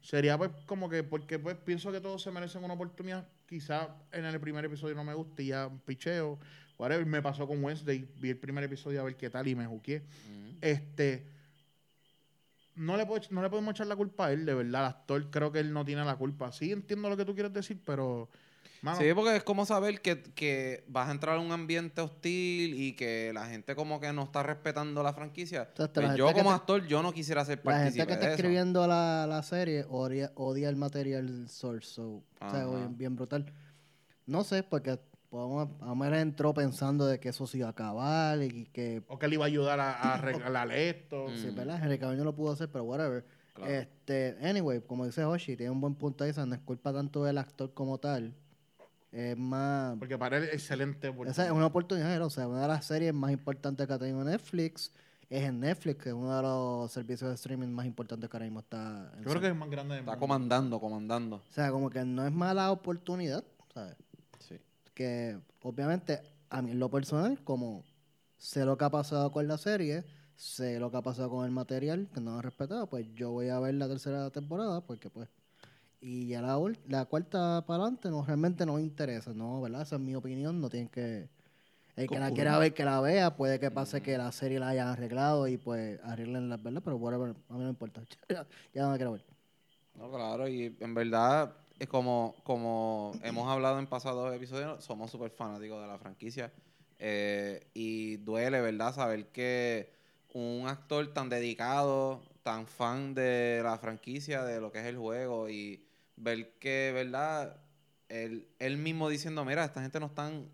sería 0.00 0.38
pues 0.38 0.50
como 0.66 0.88
que, 0.88 1.02
porque 1.02 1.38
pues 1.38 1.56
pienso 1.56 1.92
que 1.92 2.00
todos 2.00 2.22
se 2.22 2.30
merecen 2.30 2.64
una 2.64 2.74
oportunidad. 2.74 3.28
Quizá 3.46 3.94
en 4.12 4.24
el 4.24 4.40
primer 4.40 4.64
episodio 4.64 4.94
no 4.94 5.04
me 5.04 5.14
guste 5.14 5.42
y 5.42 5.46
ya 5.48 5.70
picheo. 5.84 6.38
Whatever, 6.78 7.06
me 7.06 7.22
pasó 7.22 7.46
con 7.46 7.62
Wednesday. 7.62 8.08
Vi 8.18 8.30
el 8.30 8.38
primer 8.38 8.64
episodio 8.64 9.00
a 9.00 9.04
ver 9.04 9.16
qué 9.16 9.30
tal 9.30 9.46
y 9.46 9.54
me 9.54 9.66
juqué. 9.66 10.02
Este. 10.60 11.33
No 12.76 12.96
le, 12.96 13.06
puedo, 13.06 13.20
no 13.30 13.40
le 13.42 13.50
podemos 13.50 13.72
echar 13.72 13.86
la 13.86 13.96
culpa 13.96 14.26
a 14.26 14.32
él, 14.32 14.44
de 14.46 14.54
verdad. 14.54 14.80
El 14.82 14.86
actor 14.88 15.30
creo 15.30 15.52
que 15.52 15.60
él 15.60 15.72
no 15.72 15.84
tiene 15.84 16.04
la 16.04 16.16
culpa. 16.16 16.50
Sí, 16.52 16.72
entiendo 16.72 17.08
lo 17.08 17.16
que 17.16 17.24
tú 17.24 17.32
quieres 17.34 17.52
decir, 17.52 17.80
pero. 17.84 18.28
mano, 18.82 18.98
Sí, 18.98 19.04
porque 19.14 19.36
es 19.36 19.44
como 19.44 19.64
saber 19.64 20.00
que, 20.00 20.20
que 20.22 20.84
vas 20.88 21.08
a 21.08 21.12
entrar 21.12 21.36
a 21.36 21.40
un 21.40 21.52
ambiente 21.52 22.00
hostil 22.00 22.74
y 22.74 22.94
que 22.94 23.30
la 23.32 23.46
gente 23.46 23.76
como 23.76 24.00
que 24.00 24.12
no 24.12 24.24
está 24.24 24.42
respetando 24.42 25.02
la 25.04 25.12
franquicia. 25.12 25.68
Pues 25.74 25.88
la 25.96 26.16
yo 26.16 26.32
como 26.32 26.50
que- 26.50 26.54
actor, 26.56 26.86
yo 26.86 27.00
no 27.02 27.12
quisiera 27.12 27.44
ser 27.44 27.58
La 27.58 27.62
partícipe 27.64 28.00
gente 28.00 28.06
que 28.08 28.12
está 28.14 28.34
escribiendo 28.34 28.86
la, 28.88 29.26
la 29.28 29.42
serie 29.44 29.86
odia, 29.88 30.32
odia 30.34 30.68
el 30.68 30.76
material 30.76 31.48
source. 31.48 31.88
so, 31.88 32.22
o 32.40 32.50
sea, 32.50 32.66
bien 32.90 33.14
brutal. 33.14 33.46
No 34.26 34.42
sé, 34.42 34.62
porque 34.64 34.98
podemos, 35.34 35.68
a 35.80 35.94
mí 35.96 36.16
entró 36.16 36.54
pensando 36.54 37.06
de 37.06 37.18
que 37.18 37.30
eso 37.30 37.44
se 37.48 37.58
iba 37.58 37.66
a 37.66 37.70
acabar 37.70 38.40
y 38.40 38.66
que 38.66 39.02
O 39.08 39.18
que 39.18 39.26
le 39.26 39.34
iba 39.34 39.44
a 39.44 39.48
ayudar 39.48 39.80
a, 39.80 39.92
a 39.92 40.14
arreglar 40.14 40.70
esto. 40.70 41.26
Mm. 41.26 41.36
Sí, 41.36 41.50
¿verdad? 41.50 41.82
Henry 41.82 41.98
Cavill 41.98 42.18
no 42.18 42.24
lo 42.24 42.36
pudo 42.36 42.52
hacer, 42.52 42.70
pero 42.70 42.84
whatever. 42.84 43.24
Claro. 43.52 43.72
Este, 43.72 44.36
anyway, 44.42 44.80
como 44.80 45.04
dice 45.06 45.24
Hoshi, 45.24 45.56
tiene 45.56 45.72
un 45.72 45.80
buen 45.80 45.96
punto 45.96 46.22
ahí, 46.22 46.30
o 46.30 46.34
sea, 46.34 46.46
no 46.46 46.54
es 46.54 46.60
culpa 46.60 46.92
tanto 46.92 47.24
del 47.24 47.38
actor 47.38 47.74
como 47.74 47.98
tal. 47.98 48.32
Es 49.10 49.36
más... 49.36 49.98
Porque 49.98 50.16
para 50.16 50.38
él 50.38 50.44
es 50.44 50.54
excelente. 50.54 51.12
Esa 51.26 51.46
es 51.46 51.50
una 51.50 51.66
oportunidad, 51.66 52.22
o 52.22 52.30
sea, 52.30 52.46
una 52.46 52.62
de 52.62 52.68
las 52.68 52.84
series 52.84 53.12
más 53.12 53.32
importantes 53.32 53.88
que 53.88 53.92
ha 53.92 53.98
tenido 53.98 54.22
Netflix 54.22 54.92
es 55.28 55.42
en 55.42 55.58
Netflix, 55.58 56.00
que 56.00 56.10
es 56.10 56.14
uno 56.14 56.36
de 56.36 56.42
los 56.42 56.92
servicios 56.92 57.28
de 57.28 57.34
streaming 57.34 57.68
más 57.68 57.86
importantes 57.86 58.30
que 58.30 58.36
ahora 58.36 58.44
mismo 58.44 58.60
está 58.60 59.10
en 59.16 59.24
Yo 59.24 59.30
creo 59.30 59.40
que 59.40 59.48
es 59.48 59.56
más 59.56 59.68
grande 59.68 59.98
Está 59.98 60.16
comandando, 60.16 60.78
comandando. 60.78 61.36
O 61.36 61.52
sea, 61.52 61.72
como 61.72 61.90
que 61.90 62.04
no 62.04 62.24
es 62.24 62.32
mala 62.32 62.70
oportunidad, 62.70 63.42
¿sabes? 63.72 63.96
Que 64.94 65.38
obviamente 65.62 66.22
a 66.50 66.62
mí 66.62 66.70
en 66.70 66.78
lo 66.78 66.90
personal, 66.90 67.42
como 67.44 67.84
sé 68.38 68.64
lo 68.64 68.78
que 68.78 68.84
ha 68.84 68.90
pasado 68.90 69.32
con 69.32 69.48
la 69.48 69.58
serie, 69.58 70.04
sé 70.36 70.78
lo 70.78 70.90
que 70.90 70.96
ha 70.98 71.02
pasado 71.02 71.30
con 71.30 71.44
el 71.44 71.50
material 71.50 72.08
que 72.14 72.20
no 72.20 72.36
han 72.36 72.42
respetado, 72.42 72.86
pues 72.88 73.06
yo 73.14 73.30
voy 73.30 73.48
a 73.48 73.58
ver 73.60 73.74
la 73.74 73.88
tercera 73.88 74.30
temporada 74.30 74.80
porque 74.80 75.10
pues 75.10 75.28
y 76.00 76.26
ya 76.26 76.42
la, 76.42 76.60
la 76.86 77.06
cuarta 77.06 77.64
para 77.66 77.82
adelante 77.82 78.10
no 78.10 78.22
realmente 78.24 78.66
no 78.66 78.74
me 78.74 78.82
interesa, 78.82 79.32
no, 79.32 79.62
¿verdad? 79.62 79.82
Esa 79.82 79.96
es 79.96 80.02
mi 80.02 80.14
opinión, 80.14 80.60
no 80.60 80.68
tienen 80.68 80.88
que 80.88 81.28
el 81.96 82.08
que 82.08 82.18
la 82.18 82.32
quiera 82.32 82.58
ver 82.58 82.74
que 82.74 82.84
la 82.84 83.00
vea, 83.00 83.36
puede 83.36 83.60
que 83.60 83.70
pase 83.70 84.02
que 84.02 84.18
la 84.18 84.30
serie 84.32 84.58
la 84.58 84.68
hayan 84.68 84.88
arreglado 84.88 85.46
y 85.46 85.56
pues 85.56 86.00
arreglen 86.02 86.48
las 86.48 86.62
verdad, 86.62 86.82
pero 86.84 86.96
whatever, 86.96 87.30
a 87.30 87.52
mí 87.52 87.58
no 87.58 87.58
me 87.58 87.68
importa. 87.68 88.02
ya, 88.28 88.46
ya 88.74 88.82
no 88.82 88.90
la 88.90 88.96
quiero 88.96 89.12
ver. 89.12 89.24
No, 89.94 90.10
claro, 90.10 90.48
y 90.48 90.76
en 90.80 90.94
verdad, 90.94 91.52
como, 91.88 92.34
como 92.44 93.12
hemos 93.22 93.48
hablado 93.50 93.78
en 93.78 93.86
pasados 93.86 94.34
episodios, 94.34 94.84
somos 94.84 95.10
súper 95.10 95.30
fanáticos 95.30 95.80
de 95.80 95.86
la 95.88 95.98
franquicia. 95.98 96.52
eh, 96.98 97.66
y 97.74 98.16
duele, 98.18 98.60
¿verdad? 98.60 98.94
Saber 98.94 99.26
que 99.32 99.90
un 100.32 100.66
actor 100.68 101.12
tan 101.12 101.28
dedicado, 101.28 102.22
tan 102.42 102.66
fan 102.66 103.14
de 103.14 103.60
la 103.62 103.78
franquicia, 103.78 104.44
de 104.44 104.60
lo 104.60 104.70
que 104.72 104.78
es 104.80 104.86
el 104.86 104.96
juego, 104.98 105.48
y 105.50 105.84
ver 106.16 106.58
que, 106.58 106.92
¿verdad? 106.94 107.56
Él, 108.08 108.46
él 108.58 108.76
mismo 108.78 109.08
diciendo, 109.08 109.44
mira, 109.44 109.64
esta 109.64 109.82
gente 109.82 109.98
no 110.00 110.06
están 110.06 110.48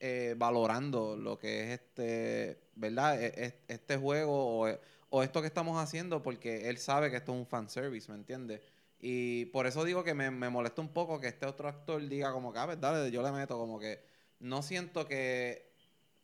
eh, 0.00 0.34
valorando 0.38 1.16
lo 1.16 1.38
que 1.38 1.64
es 1.64 1.80
este, 1.80 2.60
¿verdad? 2.74 3.22
E- 3.22 3.32
e- 3.46 3.60
Este 3.68 3.96
juego 3.96 4.60
o, 4.62 4.78
o 5.10 5.22
esto 5.22 5.40
que 5.40 5.46
estamos 5.48 5.78
haciendo 5.82 6.22
porque 6.22 6.68
él 6.68 6.78
sabe 6.78 7.10
que 7.10 7.16
esto 7.18 7.32
es 7.32 7.38
un 7.38 7.46
fanservice, 7.46 8.10
¿me 8.10 8.18
entiendes? 8.18 8.60
Y 9.06 9.44
por 9.46 9.66
eso 9.66 9.84
digo 9.84 10.02
que 10.02 10.14
me, 10.14 10.30
me 10.30 10.48
molesta 10.48 10.80
un 10.80 10.88
poco 10.88 11.20
que 11.20 11.26
este 11.28 11.44
otro 11.44 11.68
actor 11.68 12.00
diga 12.08 12.32
como 12.32 12.54
que, 12.54 12.58
a 12.58 12.64
ver, 12.64 12.80
dale, 12.80 13.10
yo 13.10 13.22
le 13.22 13.32
meto, 13.32 13.58
como 13.58 13.78
que 13.78 14.02
no 14.40 14.62
siento 14.62 15.06
que 15.06 15.70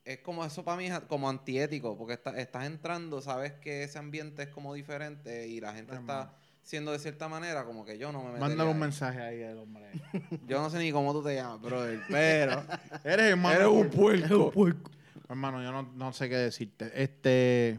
es 0.03 0.21
como 0.21 0.47
eso 0.47 0.65
para 0.65 0.79
mí 0.79 0.87
es 0.87 0.99
como 1.01 1.29
antiético, 1.29 1.99
porque 1.99 2.15
está- 2.15 2.39
estás 2.41 2.65
entrando, 2.65 3.21
sabes 3.21 3.53
que 3.53 3.83
ese 3.83 3.99
ambiente 3.99 4.45
es 4.45 4.49
como 4.49 4.73
diferente 4.73 5.47
y 5.47 5.61
la 5.61 5.75
gente 5.75 5.93
está 5.95 6.21
Hermano. 6.23 6.35
siendo 6.63 6.93
de 6.93 6.99
cierta 7.01 7.29
manera, 7.29 7.67
como 7.67 7.85
que 7.85 7.99
yo 7.99 8.13
no 8.13 8.23
me 8.25 8.39
Mándale 8.39 8.71
un 8.71 8.77
ahí. 8.77 8.81
mensaje 8.81 9.21
ahí 9.21 9.43
al 9.43 9.59
hombre. 9.59 9.91
Yo 10.49 10.59
no 10.63 10.71
sé 10.71 10.79
ni 10.79 10.91
cómo 10.91 11.13
tú 11.13 11.23
te 11.23 11.35
llamas, 11.35 11.61
brother, 11.61 12.01
pero 12.09 12.63
Eres 13.05 13.27
hermano. 13.27 13.57
eres 13.57 13.69
un 13.69 13.91
puerco. 13.91 14.91
Hermano, 15.29 15.63
yo 15.63 15.71
no, 15.71 15.83
no 15.83 16.13
sé 16.15 16.31
qué 16.31 16.37
decirte. 16.37 16.91
Este. 16.95 17.79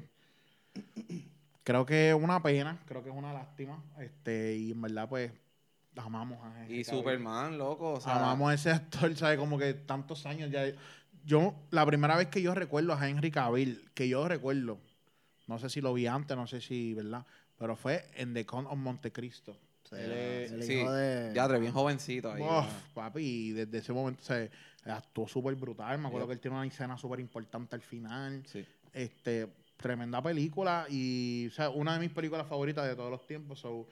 Creo 1.63 1.85
que 1.85 2.09
es 2.09 2.15
una 2.15 2.41
pena, 2.41 2.79
creo 2.85 3.03
que 3.03 3.09
es 3.09 3.15
una 3.15 3.33
lástima. 3.33 3.83
Este, 3.99 4.55
y 4.55 4.71
en 4.71 4.81
verdad, 4.81 5.07
pues, 5.07 5.31
amamos 5.95 6.39
a 6.43 6.61
Henry 6.63 6.79
Y. 6.79 6.83
Superman, 6.83 7.57
loco, 7.57 7.93
o 7.93 8.01
sea, 8.01 8.15
Amamos 8.15 8.49
a 8.51 8.53
ese 8.53 8.71
actor, 8.71 9.15
¿sabes? 9.15 9.37
Como 9.37 9.57
que 9.57 9.73
tantos 9.73 10.25
años 10.25 10.49
ya. 10.51 10.63
Yo, 11.23 11.53
la 11.69 11.85
primera 11.85 12.15
vez 12.15 12.27
que 12.29 12.41
yo 12.41 12.55
recuerdo 12.55 12.93
a 12.93 13.07
Henry 13.07 13.29
Cavill, 13.29 13.89
que 13.93 14.09
yo 14.09 14.27
recuerdo, 14.27 14.79
no 15.47 15.59
sé 15.59 15.69
si 15.69 15.81
lo 15.81 15.93
vi 15.93 16.07
antes, 16.07 16.35
no 16.35 16.47
sé 16.47 16.61
si, 16.61 16.93
¿verdad? 16.95 17.25
Pero 17.59 17.75
fue 17.75 18.05
en 18.15 18.33
The 18.33 18.45
Count 18.45 18.67
of 18.67 18.77
Montecristo. 18.77 19.55
Él 19.91 20.11
es- 20.11 20.51
el 20.51 20.63
sí, 20.63 20.73
hijo 20.73 20.91
de... 20.91 21.31
ya 21.33 21.47
bien 21.47 21.73
jovencito 21.73 22.31
ahí. 22.31 22.41
Uf, 22.41 22.65
papi, 22.93 23.21
y 23.21 23.51
desde 23.51 23.79
ese 23.79 23.93
momento 23.93 24.23
se 24.23 24.49
actuó 24.85 25.27
súper 25.27 25.55
brutal. 25.55 25.99
Me 25.99 26.07
acuerdo 26.07 26.27
que 26.27 26.33
él 26.33 26.39
tiene 26.39 26.57
una 26.57 26.65
escena 26.65 26.97
súper 26.97 27.19
importante 27.19 27.75
al 27.75 27.81
final. 27.81 28.41
Sí. 28.47 28.65
Este, 28.93 29.47
tremenda 29.81 30.21
película 30.23 30.85
y 30.89 31.47
o 31.47 31.51
sea, 31.51 31.69
una 31.69 31.93
de 31.93 31.99
mis 31.99 32.11
películas 32.11 32.47
favoritas 32.47 32.87
de 32.87 32.95
todos 32.95 33.11
los 33.11 33.25
tiempos. 33.27 33.59
So, 33.59 33.87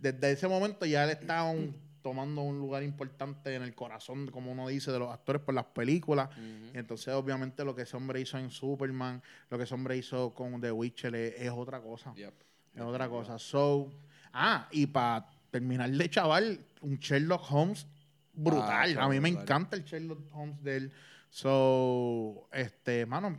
Desde 0.00 0.32
ese 0.32 0.46
momento 0.48 0.84
ya 0.86 1.04
él 1.04 1.10
está 1.10 1.44
un- 1.44 1.74
tomando 2.02 2.42
un 2.42 2.58
lugar 2.58 2.82
importante 2.84 3.54
en 3.54 3.62
el 3.62 3.74
corazón, 3.74 4.28
como 4.30 4.52
uno 4.52 4.68
dice, 4.68 4.90
de 4.92 4.98
los 4.98 5.12
actores 5.12 5.42
por 5.42 5.54
las 5.54 5.64
películas. 5.66 6.30
Entonces, 6.72 7.12
obviamente, 7.12 7.64
lo 7.64 7.74
que 7.74 7.82
ese 7.82 7.96
hombre 7.96 8.20
hizo 8.20 8.38
en 8.38 8.50
Superman, 8.50 9.22
lo 9.50 9.58
que 9.58 9.64
ese 9.64 9.74
hombre 9.74 9.96
hizo 9.96 10.32
con 10.32 10.60
The 10.60 10.70
Witcher 10.72 11.14
es, 11.14 11.34
es 11.40 11.50
otra 11.50 11.80
cosa. 11.80 12.14
Yep. 12.14 12.34
Es 12.76 12.82
otra 12.82 13.08
cosa. 13.08 13.38
So, 13.38 13.90
ah, 14.32 14.68
y 14.70 14.86
para 14.86 15.28
terminar 15.50 15.90
de 15.90 16.08
chaval, 16.08 16.60
un 16.82 16.96
Sherlock 16.96 17.42
Holmes 17.50 17.86
brutal. 18.32 18.96
Ah, 18.98 19.04
a 19.04 19.08
mí 19.08 19.18
me 19.20 19.28
encanta 19.30 19.76
el 19.76 19.84
Sherlock 19.84 20.20
Holmes 20.32 20.62
de 20.62 20.76
él. 20.76 20.92
So, 21.30 22.48
este, 22.52 23.04
mano, 23.06 23.38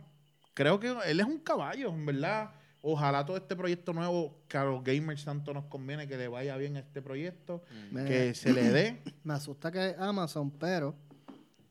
creo 0.60 0.78
que 0.78 0.94
él 1.06 1.20
es 1.20 1.26
un 1.26 1.38
caballo, 1.38 1.88
en 1.88 2.04
verdad. 2.04 2.50
Ojalá 2.82 3.24
todo 3.24 3.36
este 3.36 3.56
proyecto 3.56 3.92
nuevo 3.94 4.36
que 4.48 4.56
a 4.58 4.64
los 4.64 4.82
gamers 4.84 5.24
tanto 5.24 5.52
nos 5.54 5.64
conviene 5.66 6.06
que 6.06 6.16
le 6.16 6.28
vaya 6.28 6.56
bien 6.58 6.76
este 6.76 7.00
proyecto, 7.02 7.62
Me- 7.90 8.04
que 8.04 8.34
se 8.34 8.52
le 8.52 8.70
dé. 8.70 9.02
Me 9.24 9.34
asusta 9.34 9.70
que 9.72 9.94
Amazon, 9.98 10.50
pero 10.50 10.94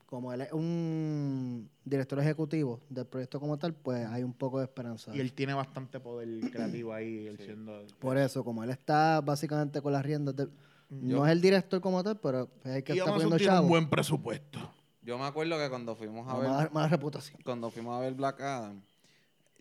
como 0.06 0.32
él 0.32 0.40
es 0.40 0.52
un 0.52 1.68
director 1.84 2.18
ejecutivo 2.18 2.80
del 2.88 3.06
proyecto 3.06 3.38
como 3.38 3.56
tal, 3.58 3.74
pues 3.74 4.04
hay 4.06 4.24
un 4.24 4.32
poco 4.32 4.58
de 4.58 4.64
esperanza. 4.64 5.14
Y 5.14 5.20
él 5.20 5.32
tiene 5.32 5.54
bastante 5.54 6.00
poder 6.00 6.28
creativo 6.52 6.92
ahí, 6.92 7.26
él 7.28 7.36
Sí. 7.38 7.44
siendo... 7.44 7.84
Por 8.00 8.16
eso, 8.18 8.42
como 8.44 8.64
él 8.64 8.70
está 8.70 9.20
básicamente 9.20 9.80
con 9.80 9.92
las 9.92 10.04
riendas 10.04 10.34
de... 10.34 10.48
No 10.90 11.24
es 11.24 11.30
el 11.30 11.40
director 11.40 11.80
como 11.80 12.02
tal, 12.02 12.18
pero 12.18 12.48
es 12.64 12.70
el 12.76 12.82
que 12.82 12.94
y 12.94 12.98
está 12.98 13.10
Amazon 13.10 13.30
poniendo 13.30 13.36
tiene 13.36 13.52
chavo. 13.52 13.62
un 13.62 13.68
buen 13.68 13.88
presupuesto. 13.88 14.58
Yo 15.02 15.18
me 15.18 15.24
acuerdo 15.24 15.58
que 15.58 15.68
cuando 15.68 15.94
fuimos 15.96 16.28
a 16.28 16.32
No, 16.34 16.40
ver 16.40 16.48
mala, 16.50 16.70
mala 16.72 16.88
reputación. 16.88 17.40
cuando 17.44 17.70
fuimos 17.70 17.96
a 17.96 18.00
ver 18.00 18.14
Black 18.14 18.40
Adam, 18.40 18.82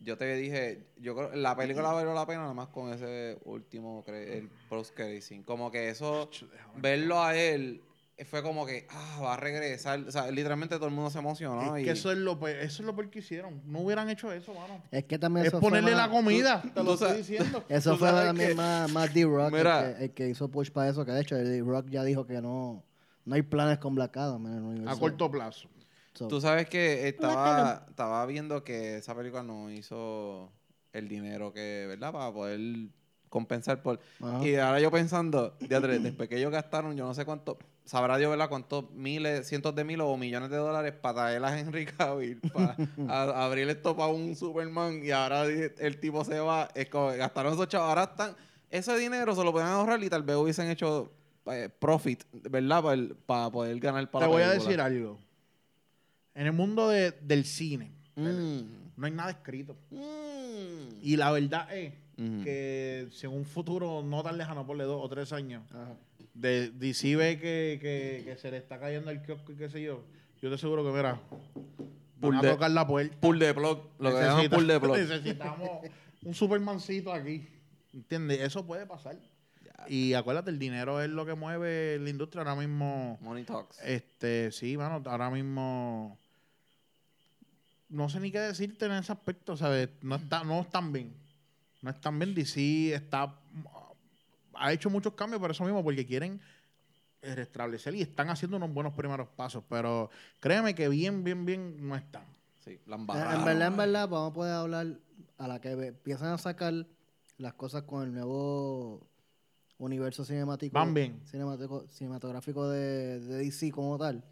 yo 0.02 0.18
te 0.18 0.34
dije, 0.36 0.88
yo 0.98 1.16
creo 1.16 1.36
la 1.36 1.56
película 1.56 1.92
valió 1.92 2.14
la 2.14 2.26
pena 2.26 2.42
nada 2.42 2.54
más 2.54 2.68
con 2.70 2.92
ese 2.94 3.38
último, 3.46 4.04
el 4.08 4.50
post 4.70 4.94
credit 4.96 5.22
scene. 5.22 5.44
Como 5.44 5.72
que 5.72 5.90
eso, 5.90 6.30
verlo 6.78 7.22
a 7.22 7.36
él, 7.36 7.82
fue 8.26 8.42
como 8.44 8.66
que, 8.66 8.86
ah, 8.90 9.20
va 9.24 9.34
a 9.34 9.38
regresar. 9.38 10.00
O 10.08 10.12
sea, 10.12 10.30
literalmente 10.32 10.76
todo 10.76 10.88
el 10.88 10.94
mundo 10.94 11.10
se 11.10 11.20
emocionó. 11.20 11.76
es 11.78 11.82
y 11.82 11.86
que 11.86 11.92
eso 11.92 12.12
es 12.12 12.18
lo 12.18 12.38
pe- 12.40 12.64
eso 12.64 12.82
es 12.82 12.86
lo 12.86 12.94
peor 12.96 13.10
que 13.10 13.20
hicieron. 13.20 13.62
No 13.66 13.80
hubieran 13.80 14.10
hecho 14.10 14.32
eso, 14.34 14.54
mano. 14.54 14.82
Es 14.92 15.06
que 15.06 15.18
también 15.20 15.46
Es 15.46 15.54
eso 15.54 15.60
fue 15.62 15.70
ponerle 15.70 15.92
más- 15.96 16.08
la 16.10 16.14
comida, 16.14 16.62
te 16.62 16.70
tú 16.70 16.84
lo 16.84 16.94
estoy 16.96 17.18
diciendo. 17.18 17.64
Eso 17.70 17.98
fue 17.98 18.10
también 18.10 18.50
que- 18.50 18.56
más, 18.56 18.92
más 18.92 19.14
D-Rock, 19.14 19.52
Mira. 19.54 19.90
el, 19.90 19.96
que, 19.98 20.04
el 20.06 20.12
que 20.12 20.30
hizo 20.30 20.50
push 20.50 20.70
para 20.70 20.90
eso, 20.90 21.06
que 21.06 21.12
de 21.12 21.22
hecho 21.22 21.36
el 21.38 21.46
D-Rock 21.50 21.88
ya 21.90 22.04
dijo 22.04 22.26
que 22.26 22.42
no, 22.42 22.84
no 23.30 23.36
hay 23.36 23.44
planes 23.44 23.78
con 23.78 23.94
Black 23.96 24.18
Adam 24.18 24.46
en 24.48 24.54
el 24.56 24.64
universo. 24.64 24.96
A 24.96 25.00
corto 25.00 25.30
plazo. 25.32 25.70
So, 26.16 26.28
Tú 26.28 26.42
sabes 26.42 26.68
que 26.68 27.08
estaba, 27.08 27.86
estaba 27.88 28.26
viendo 28.26 28.64
que 28.64 28.98
esa 28.98 29.16
película 29.16 29.44
no 29.44 29.70
hizo 29.72 30.52
el 30.92 31.08
dinero 31.08 31.54
que, 31.54 31.86
¿verdad? 31.88 32.12
Para 32.12 32.34
poder 32.34 32.60
compensar 33.30 33.82
por... 33.84 34.00
ajá. 34.22 34.44
Y 34.46 34.56
ahora 34.56 34.80
yo 34.80 34.90
pensando, 34.92 35.56
después 35.60 36.28
que 36.28 36.38
ellos 36.38 36.52
gastaron, 36.52 36.98
yo 36.98 37.06
no 37.06 37.14
sé 37.14 37.24
cuánto, 37.26 37.60
sabrá 37.86 38.18
Dios, 38.18 38.32
¿verdad? 38.32 38.50
Cuántos 38.50 38.90
miles, 38.92 39.48
cientos 39.48 39.76
de 39.76 39.84
miles 39.84 40.06
o 40.10 40.18
millones 40.18 40.50
de 40.50 40.58
dólares 40.58 40.94
para 41.00 41.14
traer 41.14 41.46
a 41.46 41.60
Henry 41.60 41.86
Cavill, 41.86 42.42
para 42.54 42.76
a- 43.08 43.46
abrir 43.46 43.70
esto 43.70 43.96
para 43.96 44.12
un 44.12 44.36
Superman 44.36 45.02
y 45.04 45.12
ahora 45.12 45.46
el 45.46 46.00
tipo 46.00 46.26
se 46.26 46.40
va, 46.40 46.70
es 46.74 46.90
como, 46.90 47.10
gastaron 47.10 47.54
esos 47.54 47.68
chavos, 47.68 47.88
ahora 47.90 48.04
están, 48.06 48.36
ese 48.72 48.98
dinero 48.98 49.36
se 49.36 49.44
lo 49.44 49.52
pueden 49.52 49.68
ahorrar 49.70 50.04
y 50.04 50.10
tal 50.10 50.24
vez 50.24 50.36
hubiesen 50.36 50.70
hecho 50.70 51.14
eh, 51.48 51.70
profit, 51.80 52.24
¿verdad? 52.32 52.82
Para, 52.84 52.94
el- 52.94 53.16
para 53.16 53.50
poder 53.50 53.80
ganar 53.80 54.10
para 54.12 54.26
Te 54.26 54.32
voy 54.32 54.42
a 54.44 54.50
decir 54.52 54.80
algo. 54.82 55.18
En 56.36 56.46
el 56.48 56.54
mundo 56.54 56.90
de- 56.90 57.12
del 57.12 57.44
cine 57.46 57.92
Mm. 58.16 58.62
no 58.98 59.06
hay 59.06 59.12
nada 59.12 59.32
escrito. 59.32 59.76
Mm. 59.92 61.00
Y 61.02 61.16
la 61.18 61.32
verdad 61.32 61.74
es 61.76 61.94
que 62.44 63.08
si 63.12 63.26
en 63.26 63.32
un 63.34 63.46
futuro 63.46 64.04
no 64.04 64.22
tan 64.24 64.38
lejano, 64.38 64.66
por 64.68 64.78
dos 64.78 65.02
o 65.04 65.08
tres 65.10 65.32
años, 65.32 65.64
Ajá. 65.72 65.96
de, 66.34 66.70
DC 66.72 67.16
ve 67.16 67.40
que, 67.40 67.80
que, 67.82 68.24
que 68.26 68.36
se 68.38 68.52
le 68.52 68.58
está 68.58 68.78
cayendo 68.80 69.10
el 69.10 69.22
kiosco 69.22 69.54
y 69.54 69.56
qué 69.56 69.70
sé 69.70 69.82
yo, 69.82 70.04
yo 70.42 70.50
te 70.50 70.56
aseguro 70.56 70.84
que, 70.84 70.92
mira, 70.92 71.20
van 72.20 72.36
a 72.36 72.42
de- 72.42 72.50
tocar 72.52 72.72
la 72.72 72.86
puerta. 72.86 73.16
Pull 73.22 73.40
de 73.40 73.54
plug. 73.54 73.80
Lo 74.00 74.10
que 74.10 74.16
llaman 74.18 74.36
Necesita- 74.38 74.56
pull 74.56 74.68
de 74.68 74.80
plug. 74.80 74.98
Necesitamos 74.98 75.70
un 76.24 76.34
Supermancito 76.34 77.14
aquí. 77.14 77.48
¿Entiendes? 77.94 78.42
Eso 78.42 78.66
puede 78.66 78.86
pasar. 78.86 79.18
Y 79.88 80.14
acuérdate, 80.14 80.50
el 80.52 80.60
dinero 80.60 81.02
es 81.02 81.10
lo 81.10 81.26
que 81.26 81.34
mueve 81.36 81.98
la 82.00 82.10
industria 82.10 82.42
ahora 82.42 82.56
mismo. 82.56 83.18
Money 83.22 83.44
talks. 83.44 83.80
Este, 83.84 84.52
sí, 84.52 84.78
mano, 84.78 85.02
ahora 85.10 85.30
mismo. 85.30 86.18
No 87.90 88.08
sé 88.10 88.20
ni 88.20 88.32
qué 88.32 88.40
decirte 88.40 88.86
en 88.86 88.92
ese 88.94 89.12
aspecto, 89.12 89.58
¿sabes? 89.58 89.90
No 90.02 90.16
está, 90.16 90.44
no 90.44 90.62
están 90.62 90.92
bien. 90.92 91.14
No 91.82 91.90
están 91.90 92.20
bien. 92.20 92.36
DC 92.36 92.94
está. 92.94 93.36
Ha 94.54 94.74
hecho 94.74 94.90
muchos 94.90 95.14
cambios 95.14 95.40
por 95.40 95.50
eso 95.52 95.64
mismo, 95.64 95.84
porque 95.84 96.06
quieren 96.06 96.40
restablecer 97.22 97.96
y 97.96 98.02
están 98.02 98.30
haciendo 98.30 98.58
unos 98.58 98.72
buenos 98.74 98.94
primeros 98.94 99.28
pasos. 99.30 99.64
Pero 99.70 100.10
créeme 100.40 100.76
que 100.76 100.88
bien, 100.90 101.24
bien, 101.24 101.46
bien 101.46 101.88
no 101.88 101.96
están. 101.96 102.24
Sí, 102.64 102.80
la 102.86 102.96
En, 102.96 103.02
embarraron. 103.02 103.40
en 103.40 103.46
verdad, 103.46 103.68
en 103.70 103.78
verdad, 103.78 104.10
vamos 104.10 104.32
a 104.32 104.34
poder 104.34 104.54
hablar 104.54 104.88
a 105.38 105.48
la 105.48 105.62
que 105.62 105.72
empiezan 105.72 106.34
a 106.34 106.38
sacar 106.38 106.86
las 107.38 107.54
cosas 107.54 107.84
con 107.84 108.04
el 108.04 108.14
nuevo 108.14 109.09
universo 109.80 110.24
cinemático. 110.24 110.74
Van 110.74 110.94
bien. 110.94 111.20
cinemático- 111.26 111.88
cinematográfico 111.90 112.70
de, 112.70 113.20
de 113.22 113.38
DC 113.40 113.72
como 113.72 113.98
tal. 113.98 114.24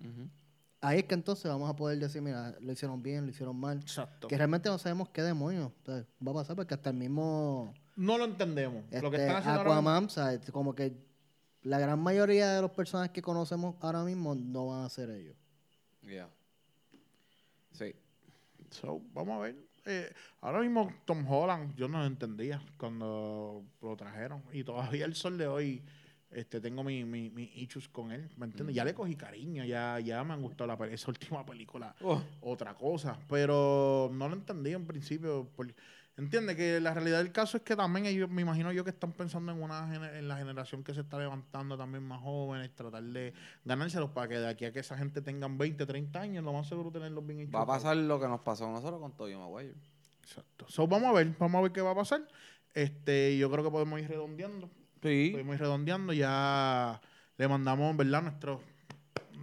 Ahí 0.82 1.00
es 1.00 1.06
que 1.06 1.16
entonces 1.16 1.46
vamos 1.50 1.68
a 1.70 1.76
poder 1.76 1.98
decir, 1.98 2.22
mira, 2.22 2.56
lo 2.62 2.72
hicieron 2.72 3.02
bien, 3.02 3.26
lo 3.26 3.32
hicieron 3.32 3.60
mal. 3.60 3.80
Exacto. 3.80 4.28
Que 4.28 4.38
realmente 4.38 4.70
no 4.70 4.78
sabemos 4.78 5.10
qué 5.10 5.24
demonios 5.24 5.72
o 5.82 5.86
sea, 5.86 6.06
va 6.26 6.32
a 6.32 6.36
pasar 6.36 6.56
porque 6.56 6.76
hasta 6.76 6.92
el 6.92 6.98
mismo 6.98 7.74
No 7.96 8.18
lo 8.20 8.26
entendemos. 8.26 8.84
lo 8.92 9.10
que 9.10 9.18
este, 9.18 9.22
están 9.24 9.38
haciendo 9.38 9.62
Aquaman, 9.62 10.06
o 10.06 10.10
sea, 10.10 10.34
es 10.34 10.52
como 10.52 10.76
que 10.76 10.96
la 11.64 11.80
gran 11.80 12.00
mayoría 12.00 12.54
de 12.54 12.62
los 12.62 12.72
personajes 12.72 13.12
que 13.12 13.22
conocemos 13.24 13.76
ahora 13.82 14.04
mismo 14.04 14.36
no 14.36 14.68
van 14.68 14.86
a 14.86 14.90
ser 14.90 15.10
ellos. 15.10 15.36
Yeah. 16.04 16.30
Sí. 17.72 17.96
So, 18.70 19.02
vamos 19.14 19.36
a 19.40 19.40
ver. 19.44 19.67
Eh, 19.88 20.14
ahora 20.42 20.60
mismo 20.60 20.92
Tom 21.06 21.26
Holland, 21.32 21.76
yo 21.76 21.88
no 21.88 22.00
lo 22.00 22.06
entendía 22.06 22.62
cuando 22.78 23.64
lo 23.82 23.96
trajeron. 23.96 24.44
Y 24.52 24.64
todavía 24.64 25.06
el 25.06 25.16
sol 25.16 25.38
de 25.38 25.48
hoy 25.48 25.82
este, 26.30 26.60
tengo 26.60 26.84
mis 26.84 27.06
mi, 27.06 27.30
mi 27.30 27.44
issues 27.56 27.88
con 27.88 28.12
él. 28.12 28.30
¿Me 28.36 28.46
entiendes? 28.48 28.76
Ya 28.76 28.84
le 28.84 28.94
cogí 28.94 29.16
cariño, 29.16 29.64
ya, 29.64 30.00
ya 30.00 30.24
me 30.24 30.34
han 30.34 30.42
gustado 30.42 30.68
la, 30.76 30.88
esa 30.88 31.10
última 31.10 31.46
película. 31.46 31.96
Oh, 32.02 32.22
Otra 32.42 32.74
cosa. 32.76 33.18
Pero 33.30 34.10
no 34.14 34.28
lo 34.28 34.36
entendí 34.36 34.74
en 34.74 34.86
principio. 34.86 35.48
por- 35.56 35.74
Entiende 36.18 36.56
que 36.56 36.80
la 36.82 36.94
realidad 36.96 37.20
del 37.20 37.32
caso 37.32 37.58
es 37.58 37.64
que 37.64 37.76
también 37.76 38.08
ellos, 38.08 38.28
me 38.30 38.42
imagino 38.42 38.72
yo 38.72 38.84
que 38.84 38.90
están 38.90 39.12
pensando 39.14 39.52
en 39.52 39.62
una 39.62 40.18
en 40.18 40.28
la 40.28 40.36
generación 40.38 40.84
que 40.84 40.94
se 40.96 41.02
está 41.02 41.20
levantando 41.20 41.78
también 41.78 42.04
más 42.04 42.20
jóvenes, 42.22 42.74
tratar 42.74 43.04
de 43.04 43.34
ganárselos 43.64 44.10
para 44.10 44.28
que 44.28 44.40
de 44.40 44.48
aquí 44.50 44.66
a 44.66 44.74
que 44.74 44.80
esa 44.80 44.98
gente 44.98 45.22
tengan 45.22 45.58
20, 45.60 45.86
30 45.86 46.20
años, 46.20 46.44
lo 46.44 46.54
más 46.54 46.68
seguro 46.68 46.92
tenerlos 46.92 47.26
bien 47.26 47.48
va 47.54 47.62
a 47.62 47.66
pasar 47.68 47.96
lo 47.98 48.20
que 48.20 48.28
nos 48.28 48.40
pasó 48.42 48.68
a 48.68 48.72
nosotros 48.72 49.00
con 49.00 49.16
Toyo 49.16 49.40
Maguire. 49.40 49.76
Exacto. 50.24 50.66
So, 50.68 50.88
vamos 50.88 51.10
a 51.10 51.14
ver, 51.14 51.34
vamos 51.40 51.60
a 51.60 51.62
ver 51.62 51.72
qué 51.72 51.82
va 51.82 51.92
a 51.92 51.96
pasar. 51.96 52.28
Este, 52.74 53.38
yo 53.38 53.50
creo 53.52 53.64
que 53.64 53.70
podemos 53.72 54.00
ir 54.02 54.08
redondeando. 54.10 54.70
Sí. 55.02 55.30
Podemos 55.32 55.56
ir 55.56 55.62
redondeando. 55.62 56.14
Ya 56.14 57.00
le 57.38 57.48
mandamos, 57.48 57.96
¿verdad? 57.96 58.24
Nuestros 58.24 58.62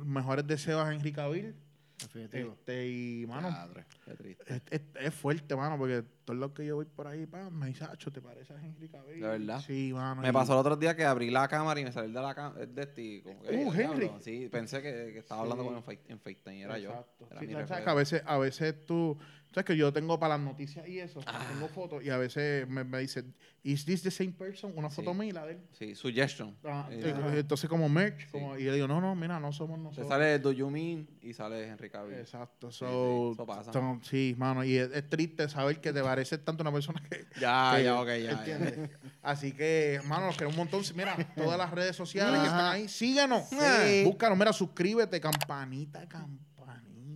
mejores 0.05 0.47
deseos 0.47 0.85
a 0.85 1.13
Cavill. 1.13 1.55
Definitivo. 1.99 2.53
Este, 2.53 2.89
y, 2.89 3.27
mano, 3.27 3.51
Madre, 3.51 3.87
qué 4.05 4.15
triste. 4.15 4.45
es, 4.57 4.63
es- 4.71 4.83
es 5.01 5.15
fuerte, 5.15 5.55
mano, 5.57 5.79
porque 5.79 6.05
todo 6.25 6.37
lo 6.37 6.55
que 6.55 6.65
yo 6.67 6.77
voy 6.77 6.87
por 6.87 7.07
ahí, 7.07 7.27
pa, 7.27 7.51
me 7.51 7.67
dice, 7.69 7.85
"Acho, 7.85 8.11
¿te 8.11 8.21
parece 8.21 8.53
a 8.55 8.61
Henry 8.65 8.89
Cavill? 8.89 9.21
¿De 9.21 9.29
verdad? 9.29 9.61
Sí, 9.67 9.93
mano. 9.93 10.23
Me 10.23 10.29
y- 10.29 10.33
pasó 10.33 10.53
el 10.55 10.59
otro 10.59 10.77
día 10.77 10.97
que 10.97 11.05
abrí 11.05 11.31
la 11.31 11.47
cámara 11.49 11.79
y 11.81 11.85
me 11.85 11.93
salí 11.93 12.13
de 12.13 12.21
la 12.21 12.35
cámara 12.35 12.65
de 12.67 12.83
este 12.83 13.23
como 13.23 13.41
Uh, 13.41 13.45
"Eh, 13.45 13.63
Henry". 13.85 13.99
diablo". 14.01 14.21
Sí, 14.21 14.49
pensé 14.51 14.83
que, 14.83 15.11
que 15.13 15.19
estaba 15.19 15.43
hablando 15.43 15.65
con 15.65 15.75
en, 15.77 16.01
en 16.09 16.21
FaceTime 16.21 16.57
y 16.59 16.63
era 16.63 16.79
yo. 16.79 16.91
Exacto. 16.91 17.27
Era 17.31 17.41
Sí, 17.41 17.47
mi 17.47 17.53
¿sabes 17.53 17.69
reflejo. 17.69 17.85
que 17.85 17.91
a 17.91 17.95
veces, 17.95 18.23
a 18.27 18.39
veces 18.39 18.87
tú, 18.87 19.19
sabes 19.53 19.67
que 19.67 19.77
yo 19.77 19.93
tengo 19.93 20.19
para 20.19 20.37
las 20.37 20.45
noticias 20.45 20.89
y 20.89 20.99
eso, 20.99 21.21
Ah. 21.27 21.47
tengo 21.53 21.69
fotos 21.69 22.03
y 22.05 22.11
a 22.11 22.17
veces 22.17 22.67
me, 22.69 22.83
me 22.85 22.99
dice, 23.01 23.25
¿is 23.63 23.85
this 23.85 24.03
the 24.03 24.11
same 24.11 24.33
person? 24.33 24.73
Una 24.75 24.91
foto 24.91 25.13
Sí. 25.13 25.19
mía 25.19 25.45
de 25.47 25.53
él. 25.53 25.61
Sí, 25.73 25.95
suggestion. 25.95 26.57
Ah, 26.65 26.89
Eh, 26.91 27.01
eh, 27.05 27.39
entonces 27.39 27.69
como 27.71 27.89
merch, 27.89 28.29
como- 28.31 28.57
y 28.59 28.65
yo 28.65 28.73
digo, 28.75 28.89
no, 28.89 29.01
no, 29.01 29.15
mira, 29.15 29.39
no 29.39 29.53
somos 29.53 29.77
Te 29.79 29.83
nosotros. 29.85 30.09
sale 30.09 30.39
Do 30.41 30.51
You 30.53 30.71
Mean 30.71 31.07
y 31.23 31.33
sale 31.35 31.69
Henry 31.69 31.89
Cavill. 31.91 32.19
Exacto, 32.19 32.71
so, 32.73 33.33
eso 33.33 33.47
pasa. 33.47 33.73
so- 33.73 33.99
sí, 34.03 34.35
mano, 34.37 34.65
y 34.65 34.77
es, 34.77 34.91
es 34.93 35.09
triste 35.09 35.49
saber 35.49 35.81
que 35.81 35.93
te 35.93 36.01
parece 36.15 36.39
tanto 36.39 36.63
una 36.63 36.73
persona 36.73 37.03
que... 37.09 37.27
Ya, 37.41 37.73
que- 37.77 37.85
ya, 37.85 38.01
ok, 38.01 38.09
ya. 38.23 38.89
Así 39.23 39.53
que, 39.53 40.01
mano, 40.05 40.27
los 40.27 40.37
queremos 40.37 40.55
un 40.57 40.69
montón. 40.71 40.83
Mira, 40.95 41.17
todas 41.37 41.59
las 41.59 41.71
redes 41.71 41.97
sociales 41.97 42.39
que 42.41 42.47
están 42.47 42.67
ahí, 42.73 42.89
síguenos. 42.89 43.49
Sí. 43.49 44.05
Búscanos, 44.05 44.39
mira, 44.39 44.53
suscríbete, 44.53 45.21
campanita, 45.21 46.07
campanita. 46.09 46.45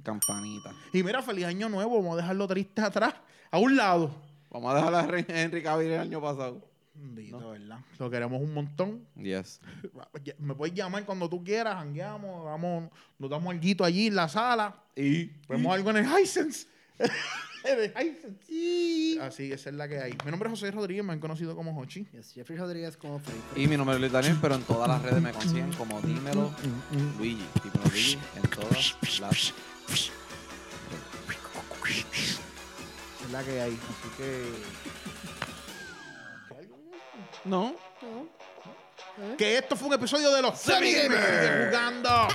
Campanita. 0.02 0.72
Y 0.92 1.02
mira, 1.02 1.22
feliz 1.22 1.44
año 1.44 1.68
nuevo, 1.68 1.96
vamos 2.02 2.14
a 2.18 2.22
dejarlo 2.22 2.46
triste 2.48 2.80
atrás, 2.80 3.14
a 3.50 3.58
un 3.58 3.76
lado. 3.76 4.10
Vamos 4.50 4.72
a 4.72 4.76
dejar 4.76 4.94
a 4.94 5.18
Hen- 5.18 5.26
Henry 5.28 5.62
Cavill 5.62 5.90
el 5.92 6.00
año 6.00 6.20
pasado. 6.20 6.66
Bendito, 6.94 7.50
¿verdad? 7.50 7.78
Lo 7.98 8.10
queremos 8.10 8.40
un 8.40 8.52
montón. 8.54 9.06
Yes. 9.14 9.60
Me 10.38 10.54
puedes 10.54 10.74
llamar 10.74 11.04
cuando 11.04 11.28
tú 11.28 11.44
quieras, 11.44 11.76
jangueamos, 11.76 12.44
vamos, 12.44 12.90
nos 13.18 13.30
damos 13.30 13.54
algo 13.54 13.84
allí 13.84 14.06
en 14.08 14.16
la 14.16 14.28
sala. 14.28 14.74
Y 14.96 15.26
Vemos 15.48 15.72
algo 15.74 15.90
en 15.90 15.98
el 15.98 16.06
Hisense. 16.20 16.66
Hisense. 17.72 19.20
Así, 19.20 19.52
esa 19.52 19.70
es 19.70 19.76
la 19.76 19.88
que 19.88 19.98
hay. 19.98 20.16
Mi 20.24 20.30
nombre 20.30 20.48
es 20.48 20.58
José 20.58 20.70
Rodríguez, 20.70 21.04
me 21.04 21.12
han 21.12 21.20
conocido 21.20 21.54
como 21.54 21.78
Hochi. 21.78 22.06
Yes, 22.12 22.32
Jeffrey 22.34 22.58
Rodríguez 22.58 22.96
como 22.96 23.18
Free. 23.18 23.62
Y 23.62 23.66
mi 23.66 23.76
nombre 23.76 23.96
es 23.96 24.00
Luis 24.00 24.12
Daniel, 24.12 24.38
pero 24.40 24.54
en 24.54 24.62
todas 24.62 24.88
las 24.88 25.02
redes 25.02 25.22
me 25.22 25.32
consiguen 25.32 25.72
como 25.74 26.00
Dímelo 26.00 26.52
Luigi. 27.18 27.44
Dímelo 27.62 27.90
Luigi 27.90 28.18
en 28.36 28.42
todas 28.50 28.96
las. 29.20 29.52
Es 33.24 33.32
la 33.32 33.42
que 33.44 33.60
hay. 33.60 33.72
Así 33.72 34.08
que. 34.16 34.44
No. 37.44 37.74
Que 39.36 39.58
esto 39.58 39.76
fue 39.76 39.88
un 39.88 39.94
episodio 39.94 40.30
de 40.30 40.42
los 40.42 40.58
Semi 40.58 40.92
Gamers 40.92 41.70
jugando. 41.70 42.28